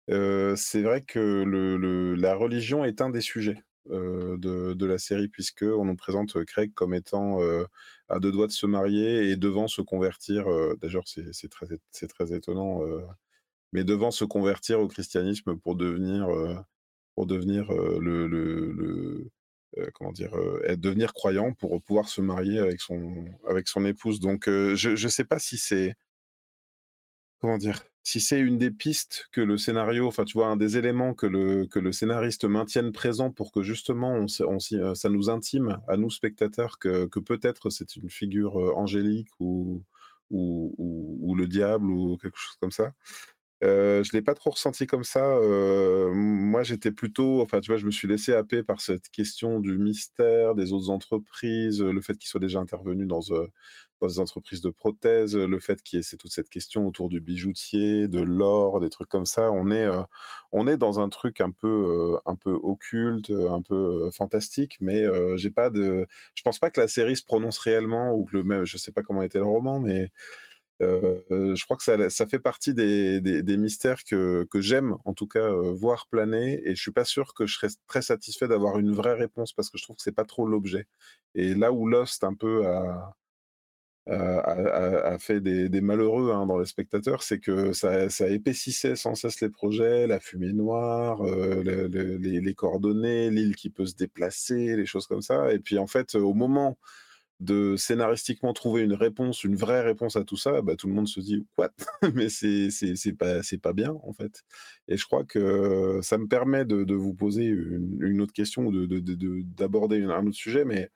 [0.08, 5.62] c'est vrai que le, la religion est un des sujets de, de, la série, puisque
[5.64, 7.40] on nous présente Craig comme étant
[8.08, 10.46] à deux doigts de se marier et devant se convertir.
[10.82, 11.68] D'ailleurs, c'est très,
[12.08, 12.82] très étonnant
[13.72, 16.56] mais devant se convertir au christianisme pour devenir, euh,
[17.16, 19.30] pour devenir euh, le, le,
[19.78, 20.32] euh, comment dire,
[20.78, 24.20] devenir croyant pour pouvoir se marier avec son, avec son épouse.
[24.20, 25.96] Donc, je ne sais pas si c'est,
[27.40, 30.78] comment dire, si c'est une des pistes que le scénario, enfin, tu vois, un des
[30.78, 35.80] éléments que le, que le scénariste maintienne présent pour que justement on, ça nous intime
[35.88, 39.84] à nous spectateurs que, que peut-être c'est une figure angélique ou,
[40.32, 42.94] ou, ou, le diable ou quelque chose comme ça.
[43.62, 45.38] Heu, je l'ai pas trop ressenti comme ça,
[46.14, 49.78] moi j'étais plutôt enfin, tu vois, je me suis laissé happer par cette question du
[49.78, 53.20] mystère, des autres entreprises, le fait qu'ils soient déjà intervenus dans,
[54.00, 57.20] dans des entreprises de prothèses, le fait qu'il y ait toute cette question autour du
[57.20, 59.52] bijoutier, de l'or, des trucs comme ça.
[59.52, 59.88] On est,
[60.54, 65.04] on est dans un truc un peu, un peu occulte, un peu, fantastique, mais
[65.38, 68.44] j'ai pas de je pense pas que la série se prononce réellement ou que le
[68.44, 70.12] même je sais pas comment était le roman, mais
[70.82, 75.72] Heu, je crois que ça fait partie des mystères que j'aime, en tout cas, heu,
[75.72, 79.14] voir planer et je suis pas sûr que je serais très satisfait d'avoir une vraie
[79.16, 80.88] réponse parce que je trouve que c'est pas trop l'objet.
[81.36, 82.66] Et là où Lost un peu
[84.08, 89.50] a fait des malheureux, hein, dans les spectateurs, c'est que ça épaississait sans cesse les
[89.50, 95.52] projets, la fumée noire, les coordonnées, l'île qui peut se déplacer, les choses comme ça.
[95.54, 96.78] Et puis, en fait, au moment
[97.40, 101.08] de scénaristiquement trouver une réponse, une vraie réponse à tout ça, bah, tout le monde
[101.08, 101.72] se dit: «What?»
[102.16, 102.70] mais c'est
[103.18, 104.44] pas pas bien, en fait
[104.88, 108.72] et je crois que ça me permet de de vous poser une autre question ou
[108.74, 110.90] de de de de d'aborder un autre sujet, mais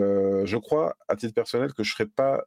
[0.00, 2.44] heu, je crois, à titre personnel, que je serais pas,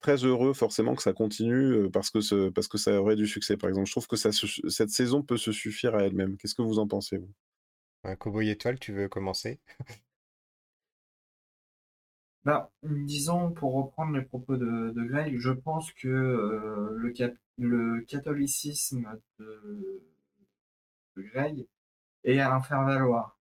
[0.00, 3.26] très heureux forcément que ça continue, heu, parce que ce parce que ça aurait du
[3.28, 3.86] succès, par exemple.
[3.88, 6.36] Je trouve que ça cette saison peut se suffire à elle-même.
[6.38, 7.32] Qu'est-ce que vous en pensez, vous?
[8.06, 9.60] Un Cowboy Étoile, tu veux commencer?
[12.44, 17.12] Bah, disons, pour reprendre les propos de, Greg, je pense que euh, le,
[17.58, 20.02] le catholicisme de,
[21.16, 21.66] Greg
[22.24, 23.38] est à en faire valoir.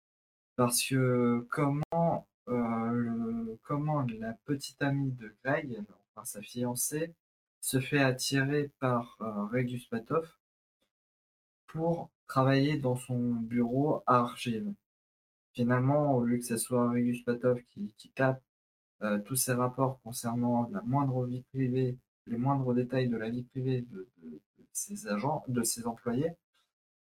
[0.56, 5.82] Parce que comment, euh, comment la petite amie de Greg,
[6.14, 7.12] enfin sa fiancée,
[7.60, 10.28] se fait attirer par euh, Regus Patov
[11.66, 14.72] pour travailler dans son bureau à Archive.
[15.54, 18.42] Finalement, au lieu que ce soit Regus Patov qui, qui tape
[19.02, 23.44] euh, tous ces rapports concernant la moindre vie privée, les moindres détails de la vie
[23.44, 26.32] privée de, de, de ses agents, de ses employés,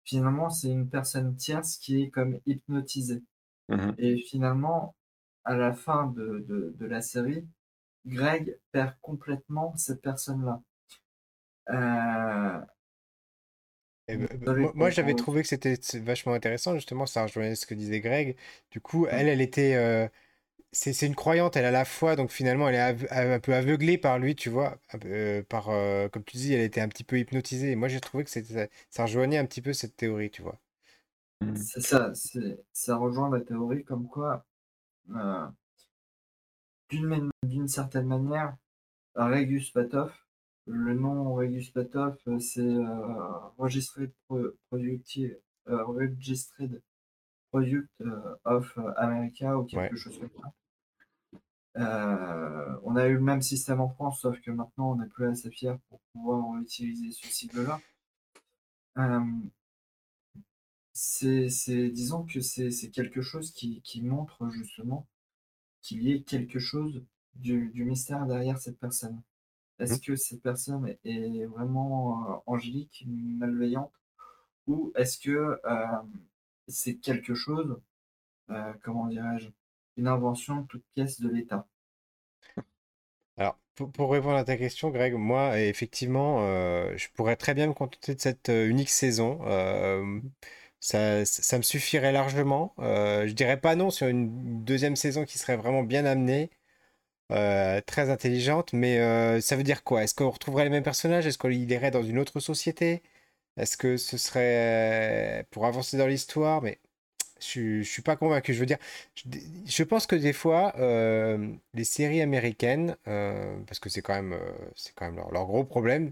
[0.05, 3.23] finalement, c'est une personne tierce qui est comme hypnotisée.
[3.69, 4.95] Mmh Et finalement,
[5.45, 7.47] à la fin de, de, de la série,
[8.05, 10.61] Greg perd complètement cette personne-là.
[11.69, 12.61] Euh,
[14.07, 17.73] Eh ben, ben, moi, j'avais trouvé que c'était vachement intéressant, justement, ça rejoignait ce que
[17.73, 18.37] disait Greg.
[18.71, 19.17] Du coup, Mm.
[19.17, 19.75] elle, elle était...
[19.75, 20.07] euh,
[20.71, 23.53] c'est c'est une croyante, elle a la foi, donc finalement, elle est ave- un peu
[23.55, 24.77] aveuglée par lui, tu vois.
[25.05, 27.71] euh, par, euh, comme tu dis, elle était un petit peu hypnotisée.
[27.71, 30.59] Et moi, j'ai trouvé que c'était, ça rejoignait un petit peu cette théorie, tu vois.
[31.41, 31.55] Mmh.
[31.55, 34.45] C'est ça, c'est, ça rejoint la théorie comme quoi,
[35.15, 35.47] euh,
[36.89, 38.55] d'une man- d'une certaine manière,
[39.15, 40.13] Regus Patov.
[40.67, 45.37] Le nom Regus Patov, c'est euh, Registered Pro- Productive,
[45.69, 46.81] euh, Registered
[47.55, 49.67] Product euh, of America ou Ouais.
[49.69, 50.51] quelque chose comme ça.
[51.77, 55.27] Euh, on a eu le même système en France, sauf que maintenant on n'est plus
[55.27, 57.79] assez fiers pour pouvoir utiliser ce sigle-là.
[58.97, 59.21] Euh,
[60.93, 65.07] c'est, disons que c'est quelque chose qui, qui montre justement
[65.81, 67.03] qu'il y ait quelque chose
[67.35, 69.21] du, du mystère derrière cette personne.
[69.79, 73.93] Est-ce que cette personne est vraiment euh, angélique, malveillante,
[74.67, 75.59] ou est-ce que
[76.67, 77.79] c'est quelque chose,
[78.49, 79.49] euh, comment dirais-je,
[79.97, 81.67] une invention toute pièce de l'État?
[83.37, 87.73] Alors, pour, répondre à ta question, Greg, moi, effectivement, euh, je pourrais très bien me
[87.73, 89.39] contenter de cette euh, unique saison.
[90.79, 92.73] Ça, me suffirait largement.
[92.77, 96.51] Je dirais pas non sur une deuxième saison qui serait vraiment bien amenée,
[97.29, 100.03] très intelligente, mais ça veut dire quoi?
[100.03, 101.25] Est-ce qu'on retrouverait les mêmes personnages?
[101.25, 103.01] Est-ce qu'il irait dans une autre société?
[103.57, 106.61] Est-ce que ce serait pour avancer dans l'histoire?
[106.61, 106.79] Mais
[107.39, 108.53] je, je suis pas convaincu.
[108.53, 108.77] Je veux dire,
[109.65, 110.73] je, pense que des fois,
[111.73, 114.37] les séries américaines, parce que c'est quand même,
[114.75, 116.11] c'est quand même leur, gros problème,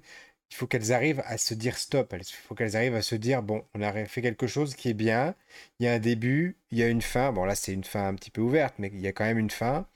[0.51, 2.13] il faut qu'elles arrivent à se dire stop.
[2.17, 4.93] Il faut qu'elles arrivent à se dire, bon, on a fait quelque chose qui est
[4.93, 5.35] bien.
[5.79, 7.31] Il y a un début, il y a une fin.
[7.31, 9.39] Bon, là, c'est une fin un petit peu ouverte, mais il y a quand même
[9.39, 9.87] une fin.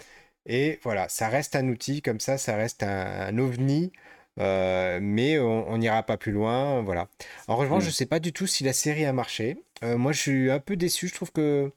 [0.48, 3.92] Et voilà, ça reste un outil comme ça, ça reste un ovni,
[4.40, 6.82] euh, mais on n'ira pas plus loin.
[6.84, 7.08] Voilà.
[7.48, 7.92] En revanche, je Mmh.
[7.92, 9.58] sais pas du tout si la série a marché.
[9.84, 11.08] Euh, moi, je suis un peu déçu.
[11.08, 11.72] Je trouve que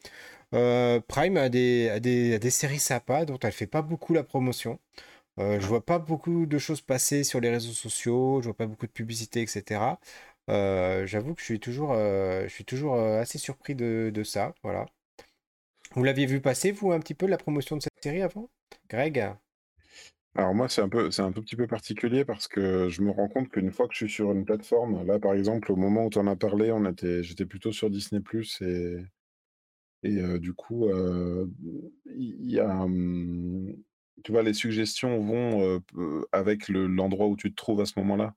[0.55, 4.13] euh, Prime a des, a des, a des séries sympas dont elle fait pas beaucoup
[4.15, 4.79] la promotion.
[5.39, 8.87] Je vois pas beaucoup de choses passer sur les réseaux sociaux, je vois pas beaucoup
[8.87, 9.99] de publicité, etc.
[10.49, 14.55] J'avoue que je suis toujours, je suis toujours assez surpris de, de ça.
[14.63, 14.87] Voilà.
[15.95, 18.51] Vous l'aviez vu passer, vous, un petit peu la promotion de cette série avant?
[18.89, 19.31] Greg?
[20.41, 23.11] Alors moi, c'est un peu c'est un tout petit peu particulier parce que je me
[23.13, 26.07] rends compte qu'une fois que je suis sur une plateforme, là, par exemple, au moment
[26.07, 28.21] où tu en as parlé, on était j'étais plutôt sur Disney+
[28.63, 28.97] et
[30.03, 30.89] et du coup,
[32.07, 33.77] il y a, mmh,
[34.25, 35.83] tu vois, les suggestions vont,
[36.33, 38.35] avec le l'endroit où tu te trouves à ce moment-là.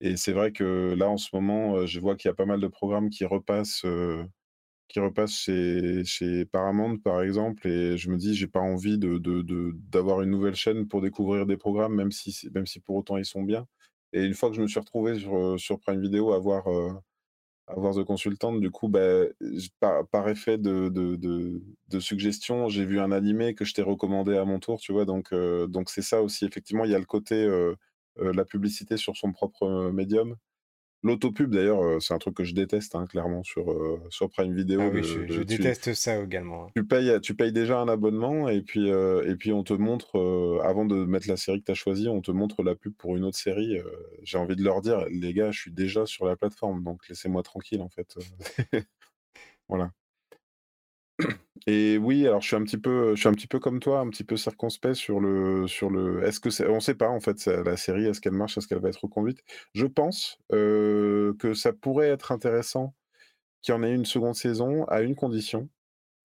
[0.00, 2.60] Et c'est vrai que là, en ce moment, je vois qu'il y a pas mal
[2.60, 3.84] de programmes qui repassent,
[4.88, 9.18] qui repassent chez chez Paramount, par exemple et je me dis: «J'ai pas envie de
[9.18, 12.96] de de d'avoir une nouvelle chaîne pour découvrir des programmes, même si même si pour
[12.96, 13.66] autant ils sont bien»
[14.12, 16.66] et une fois que je me suis retrouvé sur, sur Prime Video à voir,
[17.68, 19.24] à voir The Consultant, du coup, bah,
[19.80, 23.82] par par effet de de de de suggestion, j'ai vu un animé que je t'ai
[23.82, 25.04] recommandé à mon tour, tu vois?
[25.04, 27.48] Donc donc c'est ça aussi, effectivement, il y a le côté,
[28.16, 30.36] la publicité sur son propre médium
[31.06, 34.54] L'autopub d'ailleurs, heu, c'est un truc que je déteste, hein, clairement sur, heu, sur Prime
[34.54, 34.80] Video.
[34.80, 36.72] Ah oui, je je déteste ça également, hein.
[36.74, 40.84] Tu payes, tu payes déjà un abonnement et puis, et puis on te montre, avant
[40.84, 43.24] de mettre la série que tu as choisie, on te montre la pub pour une
[43.24, 43.78] autre série,
[44.22, 47.42] j'ai envie de leur dire: «Les gars, je suis déjà sur la plateforme, donc laissez-moi
[47.42, 48.14] tranquille, en fait»,
[49.68, 49.92] voilà.
[51.68, 53.98] Et oui, alors je suis un petit peu, je suis un petit peu comme toi,
[54.00, 57.18] un petit peu circonspect sur le sur le est-ce que c'est on sait pas en
[57.20, 58.56] fait, la série, est-ce qu'elle marche?
[58.56, 59.40] Est-ce qu'elle va être reconduite?
[59.74, 62.94] Je pense, heu, que ça pourrait être intéressant
[63.62, 65.70] qu'il y en ait une seconde saison à une condition,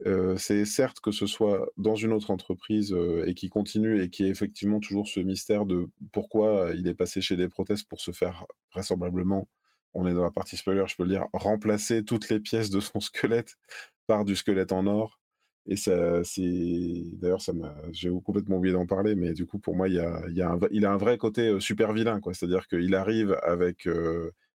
[0.08, 4.10] heu, c'est certes que ce soit dans une autre entreprise, heu, et qui continue et
[4.10, 8.02] qui ait effectivement toujours ce mystère de pourquoi il est passé chez des prothèses pour
[8.02, 9.50] se faire vraisemblablement,
[9.96, 12.80] on est dans la partie spoiler, je peux le dire, remplacer toutes les pièces de
[12.82, 13.58] son squelette
[14.08, 15.21] par du squelette en or
[15.68, 19.76] et ça c'est d'ailleurs ça m'a j'ai complètement oublié d'en parler, mais du coup pour
[19.76, 22.20] moi il y a il y a un il a un vrai côté, super vilain
[22.20, 22.34] quoi.
[22.34, 23.88] C'est-à-dire qu'il arrive avec,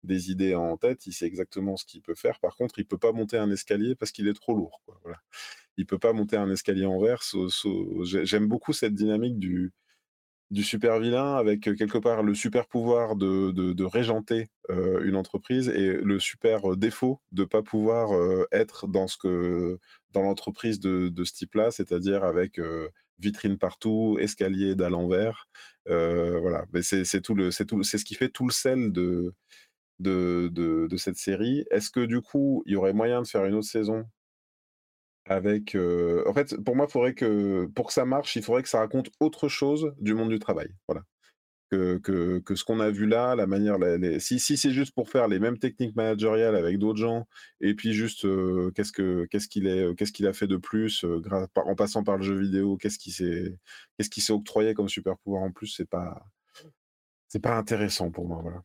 [0.04, 2.40] des idées en tête, il sait exactement ce qu'il peut faire.
[2.40, 5.18] Par contre, il peut pas monter un escalier parce qu'il est trop lourd voilà.
[5.76, 7.22] Il peut pas monter un escalier en verre,
[8.04, 9.72] j'aime beaucoup cette dynamique du
[10.52, 15.94] du super vilain avec quelque part le super pouvoir de, de, régenter une entreprise et
[15.94, 18.10] le super défaut de pas pouvoir
[18.52, 19.78] être dans ce que
[20.12, 22.60] dans l'entreprise de, ce type-là, c'est-à-dire avec
[23.18, 25.48] vitrine partout, escalier d'à l'envers,
[25.86, 26.66] voilà.
[26.74, 29.32] Mais c'est tout c'est tout c'est ce qui fait tout le sel de
[30.00, 31.64] de, de, de cette série.
[31.70, 34.04] Est-ce que du coup, il y aurait moyen de faire une autre saison
[35.26, 38.80] avec, en fait, pour moi, faudrait que pour que ça marche, il faudrait que ça
[38.80, 41.02] raconte autre chose du monde du travail, voilà.
[41.70, 41.98] Que
[42.40, 43.78] que ce qu'on a vu là, la manière
[44.20, 47.26] si si c'est juste pour faire les mêmes techniques managériales avec d'autres gens
[47.62, 48.26] et puis juste,
[48.74, 51.04] qu'est-ce que qu'est-ce qu'il est, qu'est-ce qu'il a fait de plus,
[51.56, 53.58] en passant par le jeu vidéo, qu'est-ce qui s'est
[53.96, 56.26] qu'est-ce qui s'est octroyé comme super pouvoir en plus, c'est pas
[57.28, 58.62] c'est pas intéressant pour moi, voilà.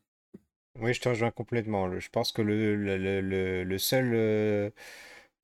[0.75, 1.99] Oui, je te rejoins complètement.
[1.99, 2.75] je pense que le
[3.63, 4.71] le seul,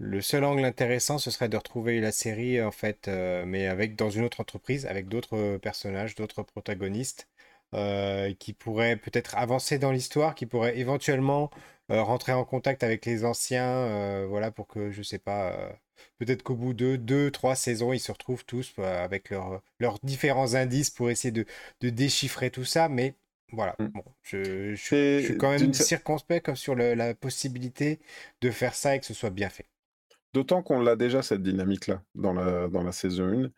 [0.04, 3.96] le seul angle intéressant, ce serait de retrouver la série, en fait, euh, mais avec,
[3.96, 7.30] dans une autre entreprise, avec d'autres personnages, d'autres protagonistes,
[7.74, 11.50] euh, qui pourraient peut-être avancer dans l'histoire, qui pourraient éventuellement
[11.92, 15.58] euh, rentrer en contact avec les anciens, voilà, pour que, je sais pas,
[16.20, 19.30] peut-être qu'au bout de deux, trois saisons, ils se retrouvent tous avec
[19.80, 21.46] leurs différents indices pour essayer de,
[21.82, 23.16] déchiffrer tout ça, mais
[23.54, 23.88] voilà, mm.
[23.88, 28.00] bon, je, suis quand même circonspect comme sur la possibilité
[28.42, 29.66] de faire ça et que ce soit bien fait.
[30.34, 33.50] D'autant qu'on l'a déjà cette dynamique-là dans la dans la saison 1.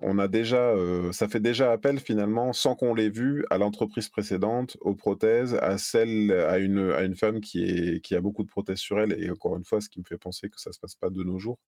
[0.00, 0.74] On a déjà,
[1.12, 5.76] ça fait déjà appel finalement, sans qu'on l'ait vu, à l'entreprise précédente, aux prothèses, à
[5.78, 9.12] celle à une à une femme qui est qui a beaucoup de prothèses sur elle
[9.20, 11.22] et encore une fois, ce qui me fait penser que ça se passe pas de
[11.24, 11.58] nos jours.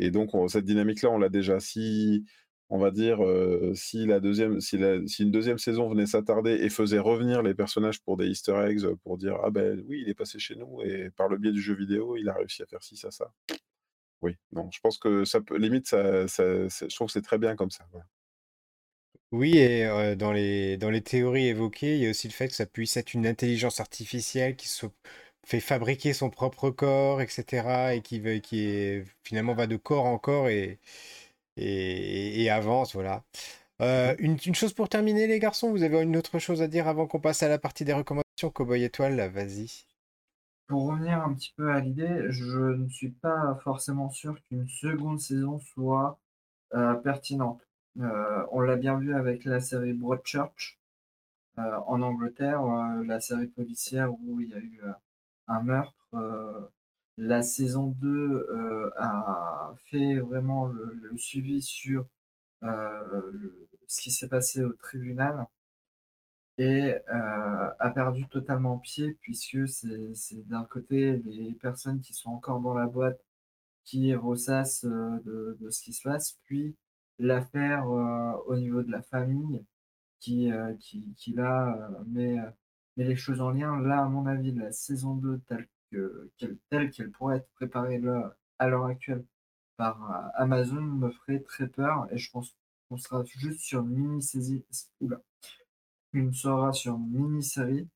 [0.00, 1.60] et donc cette dynamique-là, on l'a déjà.
[1.60, 2.24] Si
[2.70, 3.18] on va dire,
[3.74, 8.16] si la deuxième, si, une deuxième saison venait s'attarder et faisait revenir les personnages pour
[8.16, 11.28] des Easter eggs, pour dire ah ben oui, il est passé chez nous et par
[11.28, 13.32] le biais du jeu vidéo, il a réussi à faire ci, ça, ça.
[14.20, 17.70] Oui, non, je pense que ça peut, limite, je trouve que c'est très bien comme
[17.70, 17.86] ça.
[19.30, 22.54] Oui, et dans les, dans les théories évoquées, il y a aussi le fait que
[22.54, 24.86] ça puisse être une intelligence artificielle qui se
[25.44, 30.48] fait fabriquer son propre corps, etc., et qui, qui finalement va de corps en corps
[30.48, 30.78] et
[31.58, 33.24] et, avance, voilà.
[33.80, 37.06] Euh, une, chose pour terminer, les garçons, vous avez une autre chose à dire avant
[37.06, 39.86] qu'on passe à la partie des recommandations Cowboy Étoile, vas-y.
[40.66, 45.20] Pour revenir un petit peu à l'idée, je ne suis pas forcément sûr qu'une seconde
[45.20, 46.18] saison soit
[46.74, 47.62] euh, pertinente.
[48.00, 50.78] Euh, on l'a bien vu avec la série Broadchurch
[51.56, 52.62] en Angleterre,
[53.04, 54.80] la série policière où il y a eu
[55.48, 56.70] un meurtre
[57.18, 62.06] la saison 2 euh, a fait vraiment le, suivi sur
[62.62, 63.30] euh,
[63.88, 65.46] ce qui s'est passé au tribunal
[66.58, 72.60] et euh, a perdu totalement pied puisque c'est d'un côté les personnes qui sont encore
[72.60, 73.20] dans la boîte
[73.84, 76.76] qui ressassent de, ce qui se passe, puis
[77.18, 79.64] l'affaire au niveau de la famille
[80.20, 80.50] qui,
[80.80, 82.36] qui, qui là met,
[82.96, 83.80] met, les choses en lien.
[83.80, 85.68] Là, à mon avis, la saison 2 telle
[86.70, 88.00] telle qu'elle pourrait être préparée
[88.58, 89.24] à l'heure actuelle
[89.76, 92.54] par euh, Amazon me ferait très peur et je pense
[92.88, 94.64] qu'on sera juste sur une mini-série
[96.32, 97.88] sera sur une mini-série,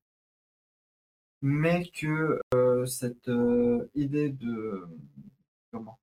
[1.41, 2.39] mais que
[2.85, 3.29] cette
[3.95, 4.87] idée de
[5.71, 5.99] comment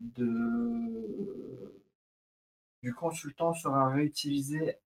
[0.00, 1.74] de
[2.82, 4.76] du consultant sera réutilisée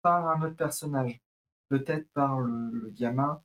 [0.00, 1.20] par un autre personnage,
[1.68, 3.42] peut-être par le, gamin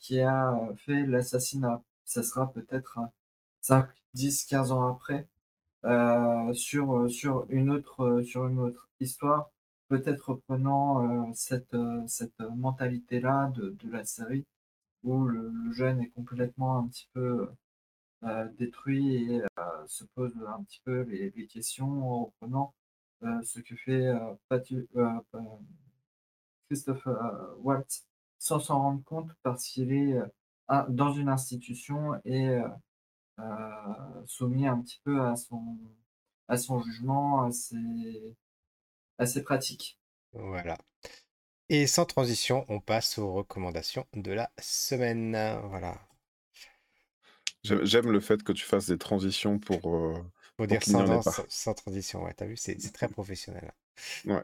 [0.00, 1.82] qui a fait l'assassinat.
[2.04, 2.98] Ça sera peut-être
[3.62, 5.28] 5, 10, 15 ans après,
[6.54, 9.50] sur, sur, une autre, sur une autre histoire,
[9.88, 14.44] peut-être reprenant cette, cette mentalité-là de, la série,
[15.04, 17.48] où le, jeune est complètement un petit peu
[18.58, 19.42] détruit et
[19.86, 22.74] se pose un petit peu les, questions en reprenant
[23.42, 24.12] ce que fait
[26.68, 27.08] Christophe
[27.58, 28.09] Waltz
[28.40, 30.16] sans s'en rendre compte parce qu'il est
[30.88, 32.58] dans une institution et
[34.26, 35.78] soumis un petit peu à son,
[36.48, 38.36] à son jugement, à ses,
[39.18, 40.00] à ses pratiques.
[40.32, 40.78] Voilà.
[41.68, 45.32] Et sans transition, on passe aux recommandations de la semaine.
[45.68, 46.00] Voilà.
[47.62, 49.94] J'aime le fait que tu fasses des transitions pour.
[49.94, 50.14] Euh,
[50.56, 53.72] pour dire sans, sans, transition, ouais, t'as vu, c'est très professionnel.
[54.26, 54.42] Ouais.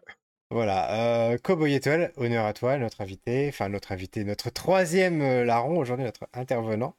[0.50, 5.44] Voilà, euh, Cowboy Étoile, honneur à toi, notre invité, enfin notre invité, notre troisième euh,
[5.44, 6.94] larron aujourd'hui, notre intervenant.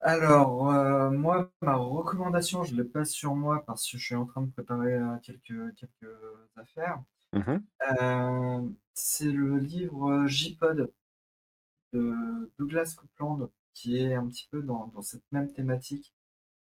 [0.00, 4.14] Alors, euh, moi, ma recommandation, je ne l'ai pas sur moi parce que je suis
[4.16, 6.12] en train de préparer quelques, quelques
[6.56, 7.00] affaires.
[7.32, 7.58] Mmh
[8.92, 10.92] c'est le livre J-Pod
[11.94, 16.12] de Douglas Coupland qui est un petit peu dans, dans cette même thématique.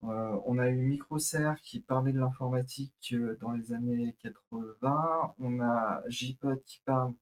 [0.03, 5.33] Euh, on a eu Microser qui parlait de l'informatique euh, dans les années 80.
[5.39, 7.13] On a JPod qui parle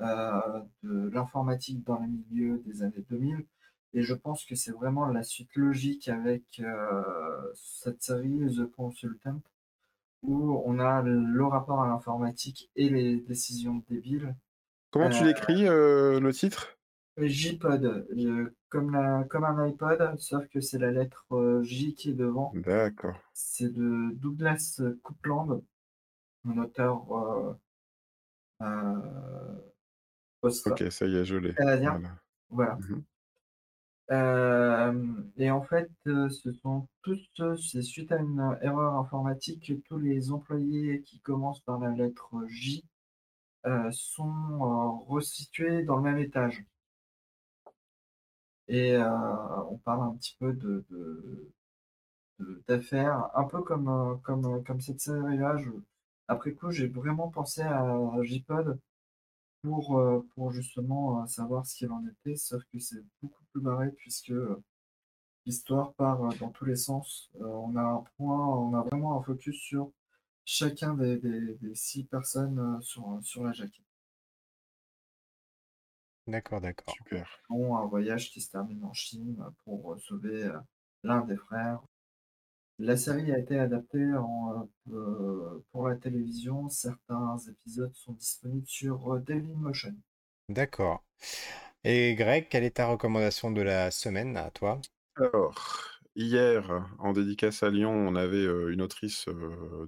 [0.00, 3.44] euh, de l'informatique dans les milieux des années 2000.
[3.94, 6.62] Et je pense que c'est vraiment la suite logique avec
[7.54, 9.42] cette série The Consultant,
[10.22, 14.34] où on a le rapport à l'informatique et les décisions débiles.
[14.90, 16.78] Comment tu l'écris le titre?
[17.18, 18.06] J-Pod,
[18.68, 22.52] comme, comme un iPod, sauf que c'est la lettre euh, J qui est devant.
[22.54, 23.18] D'accord.
[23.34, 25.62] C'est de Douglas Coupland,
[26.48, 27.54] un auteur euh,
[28.62, 29.56] euh,
[30.42, 31.54] Ok, ça y est, je l'ai.
[31.54, 32.00] Canadien.
[32.48, 32.78] Voilà.
[34.10, 35.32] Mhm.
[35.36, 37.20] et en fait, ce sont tous,
[37.56, 42.30] c'est suite à une erreur informatique que tous les employés qui commencent par la lettre
[42.48, 42.84] J
[43.92, 46.64] sont resitués dans le même étage.
[48.72, 49.04] Et euh,
[49.70, 50.82] on parle un petit peu de,
[52.66, 55.56] d'affaires, un peu comme, euh, comme, euh, comme cette série-là.
[56.28, 58.78] Après coup, j'ai vraiment pensé à J-Pod
[59.62, 60.02] pour,
[60.34, 64.32] pour justement savoir ce qu'il en était, sauf que c'est beaucoup plus barré puisque
[65.46, 67.30] l'histoire part dans tous les sens.
[67.40, 69.92] on a on a vraiment un focus sur
[70.44, 73.91] chacun des, des six personnes sur, sur la jaquette.
[76.26, 76.94] D'accord, d'accord.
[76.94, 77.40] Super.
[77.50, 80.58] un voyage qui se termine en Chine pour sauver euh,
[81.02, 81.80] l'un des frères.
[82.78, 83.98] La série a été adaptée
[84.92, 86.68] euh, pour la télévision.
[86.68, 89.94] Certains épisodes sont disponibles sur euh, Dailymotion.
[90.48, 91.04] D'accord.
[91.84, 94.80] Et Greg, quelle est ta recommandation de la semaine à toi?
[95.16, 99.26] Alors, hier, en dédicace à Lyon, on avait une autrice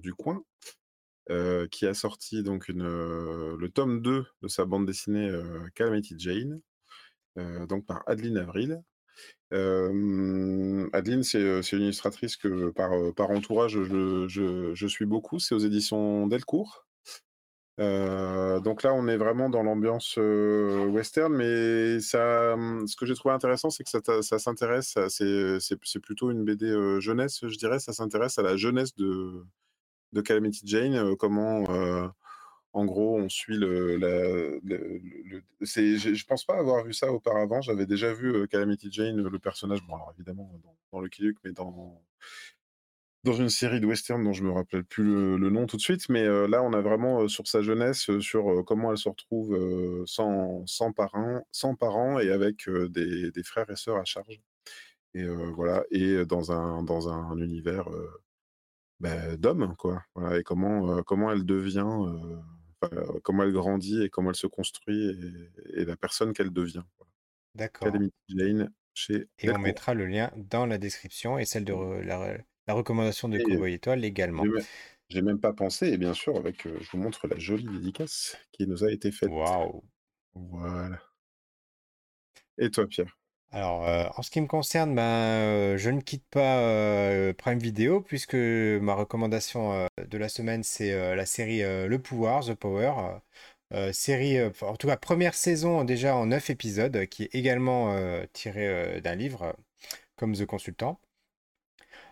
[0.01, 0.43] du coin
[1.31, 6.13] euh, qui a sorti donc euh, le tome 2 de sa bande dessinée euh, Calamity
[6.19, 6.61] Jane,
[7.67, 8.81] donc par Adeline Avril.
[9.51, 15.39] Adeline, c'est une illustratrice que par, entourage, je, suis beaucoup.
[15.39, 16.85] C'est aux éditions Delcourt.
[17.79, 23.69] donc là, on est vraiment dans l'ambiance western, mais mmh, ce que j'ai trouvé intéressant,
[23.71, 28.55] c'est que ça s'intéresse, c'est plutôt une BD jeunesse, je dirais, ça s'intéresse à la
[28.55, 29.43] jeunesse de,
[30.15, 32.07] de Calamity Jane, euh, comment euh,
[32.73, 34.59] en gros, on suit le.
[35.61, 37.61] je, pense pas avoir vu ça auparavant.
[37.61, 39.79] J'avais déjà vu euh, Calamity Jane, le personnage,
[40.15, 40.51] évidemment,
[40.91, 42.01] dans, le Luke, mais dans,
[43.23, 45.03] dans une série de western dont je me rappelle plus
[45.37, 46.09] le, nom tout de suite.
[46.09, 49.57] Mais là, on a vraiment sur sa jeunesse, sur comment elle se retrouve
[50.05, 54.41] sans, sans, parents, sans parents et avec des, des, frères et sœurs à charge.
[55.13, 57.87] Et voilà, et dans un, dans un univers
[58.99, 60.03] bah, d'homme, quoi.
[60.15, 61.85] Voilà, et comment, comment elle devient,
[63.23, 65.17] comment elle grandit et comment elle se construit
[65.75, 66.83] et, la personne qu'elle devient.
[67.55, 67.91] D'accord.
[68.29, 72.37] Jane chez Et on mettra le lien dans la description et celle de la,
[72.67, 74.43] recommandation de Cowboy Étoile également.
[75.09, 78.65] J'ai même, pas pensé, et bien sûr, avec, je vous montre la jolie dédicace qui
[78.65, 79.29] nous a été faite.
[79.29, 79.83] Waouh!
[80.33, 80.99] Voilà.
[82.57, 83.15] Et toi, Pierre?
[83.51, 87.57] Alors, euh, en ce qui me concerne, ben, euh, je ne quitte pas euh, Prime
[87.59, 92.93] Video puisque ma recommandation de la semaine, c'est la série Le Pouvoir, The Power,
[93.93, 97.95] série, en tout cas première saison déjà en 9 épisodes, qui est également
[98.33, 99.55] tirée d'un livre
[100.17, 100.99] comme The Consultant.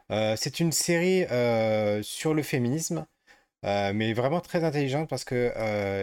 [0.10, 1.26] c'est une série
[2.04, 3.06] sur le féminisme.
[3.64, 5.54] Mais vraiment très intelligente parce que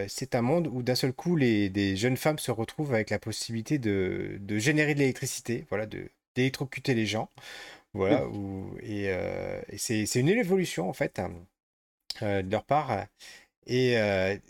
[0.08, 3.18] c'est un monde où d'un seul coup les, des jeunes femmes se retrouvent avec la
[3.18, 7.28] possibilité de, de générer de l'électricité, voilà, de d'électrocuter les gens.
[7.92, 8.24] Voilà,
[8.82, 9.11] et,
[9.76, 11.20] c'est une évolution en fait
[12.20, 13.06] de leur part.
[13.66, 13.96] Et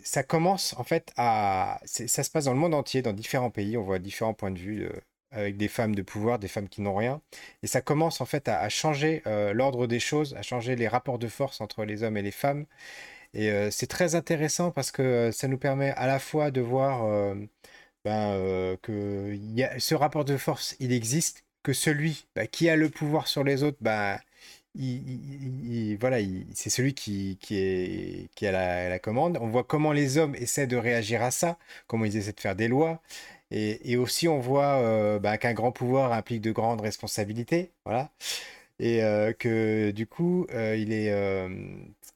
[0.03, 1.79] ça commence en fait à...
[1.85, 4.59] Ça se passe dans le monde entier, dans différents pays, on voit différents points de
[4.59, 4.87] vue
[5.31, 7.21] avec des femmes de pouvoir, des femmes qui n'ont rien.
[7.63, 9.23] Et ça commence en fait à, changer
[9.53, 12.65] l'ordre des choses, à changer les rapports de force entre les hommes et les femmes.
[13.33, 17.35] Et c'est très intéressant parce que ça nous permet à la fois de voir
[18.05, 19.37] ben, que
[19.77, 23.63] ce rapport de force, il existe, que celui bah, qui a le pouvoir sur les
[23.63, 23.77] autres,
[24.75, 26.17] il, voilà,
[26.53, 29.37] c'est celui qui, est, qui a la, commande.
[29.41, 31.57] On voit comment les hommes essaient de réagir à ça,
[31.87, 33.01] comment ils essaient de faire des lois.
[33.51, 37.71] Et, aussi, on voit euh, bah, qu'un grand pouvoir implique de grandes responsabilités.
[37.85, 38.11] Voilà.
[38.79, 41.11] Et euh, que du coup, euh, il est,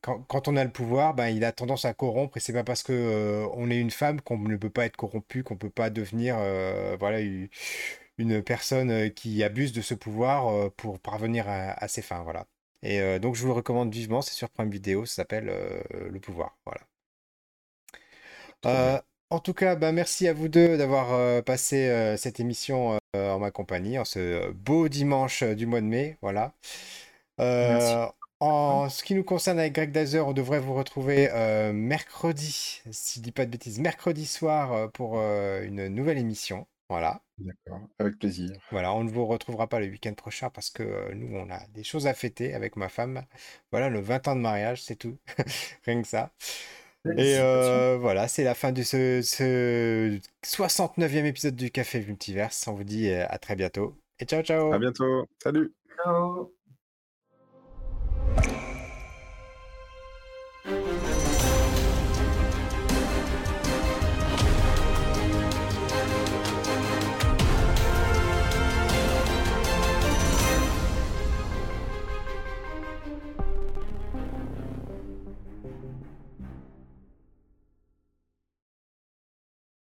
[0.01, 2.38] quand, on a le pouvoir, ben, il a tendance à corrompre.
[2.38, 5.43] Et c'est pas parce que on est une femme qu'on ne peut pas être corrompu,
[5.43, 6.38] qu'on peut pas devenir
[6.99, 7.19] voilà,
[8.17, 12.23] une personne euh, qui abuse de ce pouvoir euh, pour parvenir à, ses fins.
[12.23, 12.47] Voilà.
[12.81, 15.45] Et euh, donc je vous le recommande vivement, c'est sur Prime Vidéo, ça s'appelle
[15.91, 16.57] Le pouvoir.
[16.65, 16.81] Voilà.
[19.36, 23.99] En tout cas, bah, merci à vous deux d'avoir passé cette émission en ma compagnie,
[23.99, 26.17] en ce beau dimanche du mois de mai.
[26.21, 26.53] Voilà.
[28.39, 31.29] En ce qui nous concerne avec Greg Dazer, on devrait vous retrouver
[31.73, 36.65] mercredi, si je dis pas de bêtises, mercredi soir pour une nouvelle émission.
[36.89, 37.21] Voilà.
[37.38, 38.57] D'accord, avec plaisir.
[38.71, 41.65] Voilà, on ne vous retrouvera pas le week-end prochain parce que euh, nous, on a
[41.67, 43.25] des choses à fêter avec ma femme.
[43.71, 45.17] Voilà, le 20 ans de mariage, c'est tout.
[45.86, 46.31] Rien que ça.
[47.17, 52.67] Et euh, voilà, c'est la fin de ce, ce 69e épisode du Café Multiverse.
[52.67, 53.95] On vous dit euh, à très bientôt.
[54.19, 54.73] Et ciao, ciao.
[54.73, 55.27] À bientôt.
[55.41, 55.73] Salut.
[56.03, 56.51] Ciao.